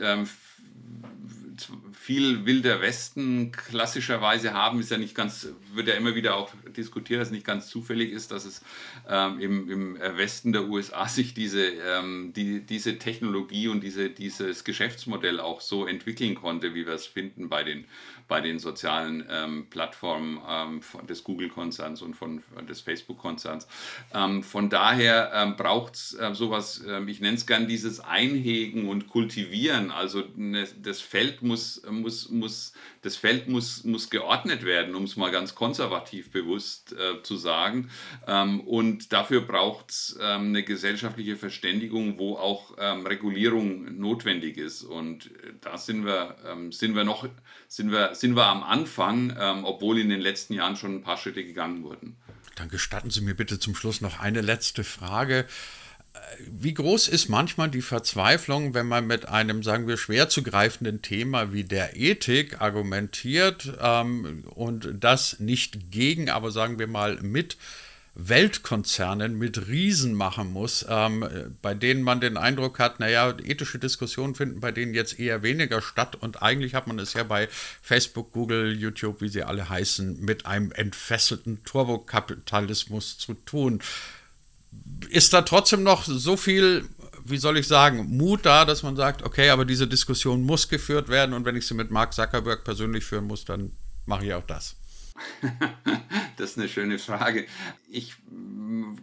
viel 2.03 2.45
Wilder 2.45 2.81
Westen 2.81 3.53
klassischerweise 3.53 4.53
haben, 4.53 4.81
ist 4.81 4.91
ja 4.91 4.97
nicht 4.97 5.15
ganz, 5.15 5.47
wird 5.73 5.87
ja 5.87 5.93
immer 5.93 6.15
wieder 6.15 6.35
auch 6.35 6.51
diskutiert, 6.75 7.21
dass 7.21 7.29
es 7.29 7.33
nicht 7.33 7.45
ganz 7.45 7.69
zufällig 7.69 8.11
ist, 8.11 8.31
dass 8.31 8.43
es 8.43 8.61
ähm, 9.07 9.39
im, 9.39 9.69
im 9.69 9.97
Westen 10.17 10.51
der 10.51 10.65
USA 10.65 11.07
sich 11.07 11.33
diese, 11.33 11.65
ähm, 11.65 12.33
die, 12.35 12.59
diese 12.59 12.97
Technologie 12.99 13.69
und 13.69 13.81
diese, 13.81 14.09
dieses 14.09 14.65
Geschäftsmodell 14.65 15.39
auch 15.39 15.61
so 15.61 15.87
entwickeln 15.87 16.35
konnte, 16.35 16.75
wie 16.75 16.85
wir 16.85 16.93
es 16.93 17.05
finden 17.05 17.47
bei 17.47 17.63
den, 17.63 17.85
bei 18.27 18.41
den 18.41 18.59
sozialen 18.59 19.25
ähm, 19.29 19.67
Plattformen 19.69 20.41
ähm, 20.45 20.81
des 21.07 21.23
Google-Konzerns 21.23 22.01
und 22.01 22.15
von, 22.15 22.43
des 22.67 22.81
Facebook-Konzerns. 22.81 23.65
Ähm, 24.13 24.43
von 24.43 24.69
daher 24.69 25.31
ähm, 25.33 25.55
braucht 25.55 25.95
es 25.95 26.17
äh, 26.19 26.33
sowas, 26.33 26.83
äh, 26.85 27.01
ich 27.09 27.21
nenne 27.21 27.37
es 27.37 27.45
gern 27.45 27.65
dieses 27.67 28.01
Einhegen 28.01 28.89
und 28.89 29.07
Kultivieren, 29.07 29.89
also 29.89 30.23
ne, 30.35 30.67
das 30.81 30.99
Feld 30.99 31.43
muss 31.43 31.81
muss, 32.01 32.29
muss, 32.29 32.73
das 33.01 33.15
Feld 33.15 33.47
muss, 33.47 33.83
muss 33.83 34.09
geordnet 34.09 34.63
werden, 34.63 34.95
um 34.95 35.03
es 35.03 35.15
mal 35.15 35.31
ganz 35.31 35.55
konservativ 35.55 36.31
bewusst 36.31 36.93
äh, 36.93 37.21
zu 37.23 37.37
sagen. 37.37 37.89
Ähm, 38.27 38.61
und 38.61 39.13
dafür 39.13 39.41
braucht 39.41 39.91
es 39.91 40.17
ähm, 40.21 40.47
eine 40.47 40.63
gesellschaftliche 40.63 41.37
Verständigung, 41.37 42.17
wo 42.17 42.35
auch 42.35 42.75
ähm, 42.79 43.05
Regulierung 43.05 43.97
notwendig 43.97 44.57
ist. 44.57 44.83
Und 44.83 45.27
äh, 45.27 45.53
da 45.61 45.77
sind 45.77 46.05
wir, 46.05 46.35
ähm, 46.45 46.71
sind 46.71 46.95
wir 46.95 47.03
noch, 47.03 47.27
sind 47.67 47.91
wir, 47.91 48.15
sind 48.15 48.35
wir 48.35 48.45
am 48.47 48.63
Anfang, 48.63 49.35
ähm, 49.39 49.65
obwohl 49.65 49.99
in 49.99 50.09
den 50.09 50.21
letzten 50.21 50.53
Jahren 50.53 50.75
schon 50.75 50.95
ein 50.95 51.01
paar 51.03 51.17
Schritte 51.17 51.43
gegangen 51.43 51.83
wurden. 51.83 52.15
Dann 52.55 52.69
gestatten 52.69 53.09
Sie 53.09 53.21
mir 53.21 53.33
bitte 53.33 53.59
zum 53.59 53.75
Schluss 53.75 54.01
noch 54.01 54.19
eine 54.19 54.41
letzte 54.41 54.83
Frage 54.83 55.47
wie 56.49 56.73
groß 56.73 57.07
ist 57.07 57.29
manchmal 57.29 57.69
die 57.69 57.81
Verzweiflung, 57.81 58.73
wenn 58.73 58.87
man 58.87 59.07
mit 59.07 59.27
einem, 59.27 59.63
sagen 59.63 59.87
wir, 59.87 59.97
schwer 59.97 60.29
zu 60.29 60.43
greifenden 60.43 61.01
Thema 61.01 61.53
wie 61.53 61.63
der 61.63 61.95
Ethik 61.95 62.61
argumentiert 62.61 63.73
ähm, 63.81 64.43
und 64.55 64.89
das 64.99 65.39
nicht 65.39 65.91
gegen, 65.91 66.29
aber 66.29 66.51
sagen 66.51 66.79
wir 66.79 66.87
mal 66.87 67.19
mit 67.21 67.57
Weltkonzernen 68.15 69.39
mit 69.39 69.67
Riesen 69.67 70.13
machen 70.13 70.53
muss, 70.53 70.85
ähm, 70.87 71.55
bei 71.63 71.73
denen 71.73 72.03
man 72.03 72.21
den 72.21 72.37
Eindruck 72.37 72.77
hat, 72.77 72.99
naja, 72.99 73.35
ethische 73.43 73.79
Diskussionen 73.79 74.35
finden 74.35 74.59
bei 74.59 74.71
denen 74.71 74.93
jetzt 74.93 75.19
eher 75.19 75.41
weniger 75.41 75.81
statt 75.81 76.15
und 76.15 76.43
eigentlich 76.43 76.75
hat 76.75 76.85
man 76.85 76.99
es 76.99 77.13
ja 77.13 77.23
bei 77.23 77.49
Facebook, 77.81 78.31
Google, 78.31 78.77
YouTube, 78.77 79.21
wie 79.21 79.29
sie 79.29 79.43
alle 79.43 79.67
heißen, 79.67 80.23
mit 80.23 80.45
einem 80.45 80.71
entfesselten 80.71 81.63
Turbokapitalismus 81.63 83.17
zu 83.17 83.33
tun. 83.33 83.81
Ist 85.09 85.33
da 85.33 85.41
trotzdem 85.41 85.83
noch 85.83 86.05
so 86.05 86.37
viel 86.37 86.87
wie 87.25 87.37
soll 87.37 87.57
ich 87.57 87.67
sagen, 87.67 88.17
Mut 88.17 88.45
da, 88.45 88.65
dass 88.65 88.83
man 88.83 88.95
sagt, 88.95 89.23
okay, 89.23 89.49
aber 89.49 89.65
diese 89.65 89.87
Diskussion 89.87 90.43
muss 90.43 90.67
geführt 90.67 91.09
werden 91.09 91.33
und 91.33 91.45
wenn 91.45 91.55
ich 91.55 91.65
sie 91.65 91.73
mit 91.73 91.91
Mark 91.91 92.13
Zuckerberg 92.13 92.63
persönlich 92.63 93.05
führen 93.05 93.25
muss, 93.25 93.45
dann 93.45 93.71
mache 94.05 94.25
ich 94.25 94.33
auch 94.33 94.45
das. 94.45 94.75
das 96.37 96.51
ist 96.51 96.57
eine 96.57 96.67
schöne 96.67 96.99
Frage. 96.99 97.45
Ich 97.89 98.15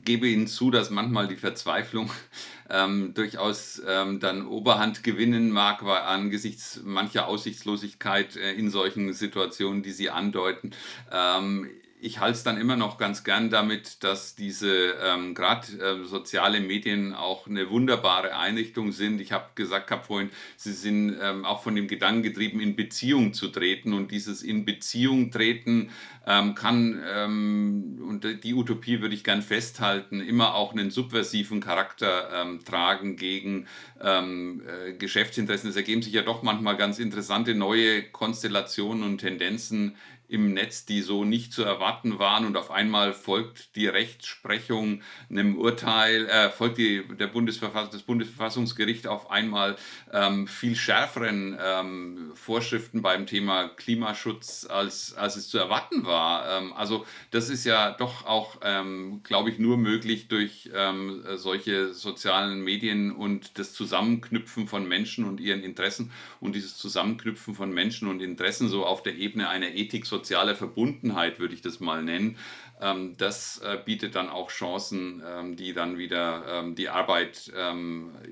gebe 0.04 0.26
Ihnen 0.28 0.48
zu, 0.48 0.70
dass 0.70 0.90
manchmal 0.90 1.28
die 1.28 1.36
Verzweiflung 1.36 2.10
ähm, 2.70 3.14
durchaus 3.14 3.80
ähm, 3.86 4.20
dann 4.20 4.46
Oberhand 4.46 5.02
gewinnen 5.02 5.50
mag, 5.50 5.84
weil 5.84 6.02
angesichts 6.02 6.80
mancher 6.84 7.26
Aussichtslosigkeit 7.26 8.36
äh, 8.36 8.52
in 8.52 8.70
solchen 8.70 9.12
Situationen, 9.12 9.82
die 9.82 9.92
Sie 9.92 10.10
andeuten. 10.10 10.72
Ähm, 11.10 11.70
ich 12.02 12.18
halte 12.20 12.36
es 12.36 12.42
dann 12.42 12.58
immer 12.58 12.76
noch 12.76 12.98
ganz 12.98 13.24
gern 13.24 13.50
damit, 13.50 14.02
dass 14.02 14.34
diese 14.34 14.94
ähm, 15.02 15.34
gerade 15.34 15.66
äh, 15.78 16.04
soziale 16.04 16.60
Medien 16.60 17.14
auch 17.14 17.46
eine 17.46 17.70
wunderbare 17.70 18.36
Einrichtung 18.36 18.92
sind. 18.92 19.20
Ich 19.20 19.32
habe 19.32 19.46
gesagt 19.54 19.90
hab 19.90 20.06
vorhin, 20.06 20.30
sie 20.56 20.72
sind 20.72 21.16
ähm, 21.20 21.44
auch 21.44 21.62
von 21.62 21.74
dem 21.74 21.88
Gedanken 21.88 22.22
getrieben, 22.22 22.60
in 22.60 22.76
Beziehung 22.76 23.32
zu 23.32 23.48
treten. 23.48 23.92
Und 23.92 24.10
dieses 24.10 24.42
in 24.42 24.64
Beziehung 24.64 25.30
treten 25.30 25.90
ähm, 26.26 26.54
kann, 26.54 27.02
ähm, 27.06 28.02
und 28.06 28.44
die 28.44 28.54
Utopie 28.54 29.00
würde 29.00 29.14
ich 29.14 29.24
gern 29.24 29.42
festhalten, 29.42 30.20
immer 30.20 30.54
auch 30.54 30.72
einen 30.72 30.90
subversiven 30.90 31.60
Charakter 31.60 32.30
ähm, 32.34 32.64
tragen 32.64 33.16
gegen 33.16 33.66
ähm, 34.00 34.62
äh, 34.66 34.92
Geschäftsinteressen. 34.92 35.70
Es 35.70 35.76
ergeben 35.76 36.02
sich 36.02 36.12
ja 36.12 36.22
doch 36.22 36.42
manchmal 36.42 36.76
ganz 36.76 36.98
interessante 36.98 37.54
neue 37.54 38.02
Konstellationen 38.02 39.04
und 39.04 39.18
Tendenzen 39.18 39.96
im 40.30 40.52
Netz, 40.54 40.84
die 40.84 41.02
so 41.02 41.24
nicht 41.24 41.52
zu 41.52 41.64
erwarten 41.64 42.18
waren 42.18 42.46
und 42.46 42.56
auf 42.56 42.70
einmal 42.70 43.12
folgt 43.12 43.74
die 43.76 43.86
Rechtsprechung 43.86 45.02
einem 45.28 45.56
Urteil, 45.56 46.26
äh, 46.26 46.50
folgt 46.50 46.78
die, 46.78 47.02
der 47.18 47.26
Bundesverfass 47.26 47.90
das 47.90 48.02
Bundesverfassungsgericht 48.02 49.06
auf 49.06 49.30
einmal 49.30 49.76
ähm, 50.12 50.46
viel 50.46 50.76
schärferen 50.76 51.58
ähm, 51.60 52.30
Vorschriften 52.34 53.02
beim 53.02 53.26
Thema 53.26 53.68
Klimaschutz, 53.68 54.66
als, 54.70 55.14
als 55.14 55.36
es 55.36 55.48
zu 55.48 55.58
erwarten 55.58 56.04
war. 56.04 56.58
Ähm, 56.58 56.72
also 56.74 57.04
das 57.30 57.48
ist 57.48 57.64
ja 57.64 57.90
doch 57.92 58.26
auch, 58.26 58.58
ähm, 58.62 59.22
glaube 59.24 59.50
ich, 59.50 59.58
nur 59.58 59.76
möglich 59.76 60.28
durch 60.28 60.70
ähm, 60.74 61.24
solche 61.34 61.92
sozialen 61.92 62.62
Medien 62.62 63.10
und 63.10 63.58
das 63.58 63.72
Zusammenknüpfen 63.72 64.68
von 64.68 64.86
Menschen 64.86 65.24
und 65.24 65.40
ihren 65.40 65.62
Interessen 65.62 66.12
und 66.38 66.54
dieses 66.54 66.76
Zusammenknüpfen 66.76 67.54
von 67.54 67.72
Menschen 67.72 68.08
und 68.08 68.20
Interessen 68.20 68.68
so 68.68 68.86
auf 68.86 69.02
der 69.02 69.16
Ebene 69.16 69.48
einer 69.48 69.74
Ethik, 69.74 70.06
soziale 70.20 70.54
Verbundenheit, 70.54 71.38
würde 71.38 71.54
ich 71.54 71.62
das 71.62 71.80
mal 71.80 72.02
nennen, 72.02 72.36
ähm, 72.80 73.16
das 73.16 73.58
äh, 73.58 73.78
bietet 73.84 74.14
dann 74.14 74.28
auch 74.28 74.50
Chancen, 74.50 75.22
ähm, 75.26 75.56
die 75.56 75.72
dann 75.72 75.96
wieder 75.98 76.44
ähm, 76.46 76.74
die 76.74 76.88
Arbeit 76.88 77.50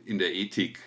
in 0.05 0.18
der 0.18 0.35
Ethik 0.35 0.79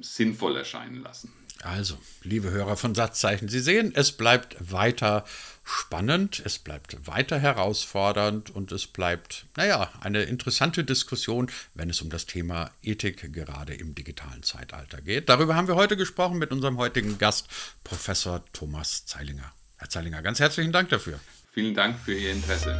sinnvoll 0.00 0.56
erscheinen 0.56 1.00
lassen. 1.02 1.32
Also, 1.62 1.96
liebe 2.22 2.50
Hörer 2.50 2.76
von 2.76 2.94
Satzzeichen, 2.94 3.48
Sie 3.48 3.60
sehen, 3.60 3.92
es 3.94 4.12
bleibt 4.12 4.56
weiter 4.72 5.24
spannend, 5.64 6.40
es 6.44 6.58
bleibt 6.58 7.06
weiter 7.06 7.38
herausfordernd 7.38 8.50
und 8.50 8.72
es 8.72 8.86
bleibt, 8.86 9.46
naja, 9.56 9.90
eine 10.00 10.22
interessante 10.22 10.82
Diskussion, 10.82 11.50
wenn 11.74 11.90
es 11.90 12.00
um 12.00 12.10
das 12.10 12.26
Thema 12.26 12.70
Ethik 12.82 13.32
gerade 13.32 13.74
im 13.74 13.94
digitalen 13.94 14.42
Zeitalter 14.42 15.00
geht. 15.00 15.28
Darüber 15.28 15.54
haben 15.54 15.68
wir 15.68 15.76
heute 15.76 15.96
gesprochen 15.96 16.38
mit 16.38 16.52
unserem 16.52 16.78
heutigen 16.78 17.18
Gast, 17.18 17.48
Professor 17.84 18.44
Thomas 18.52 19.06
Zeilinger. 19.06 19.52
Herr 19.78 19.88
Zeilinger, 19.88 20.22
ganz 20.22 20.40
herzlichen 20.40 20.72
Dank 20.72 20.88
dafür. 20.88 21.20
Vielen 21.52 21.74
Dank 21.74 21.98
für 21.98 22.14
Ihr 22.14 22.32
Interesse. 22.32 22.78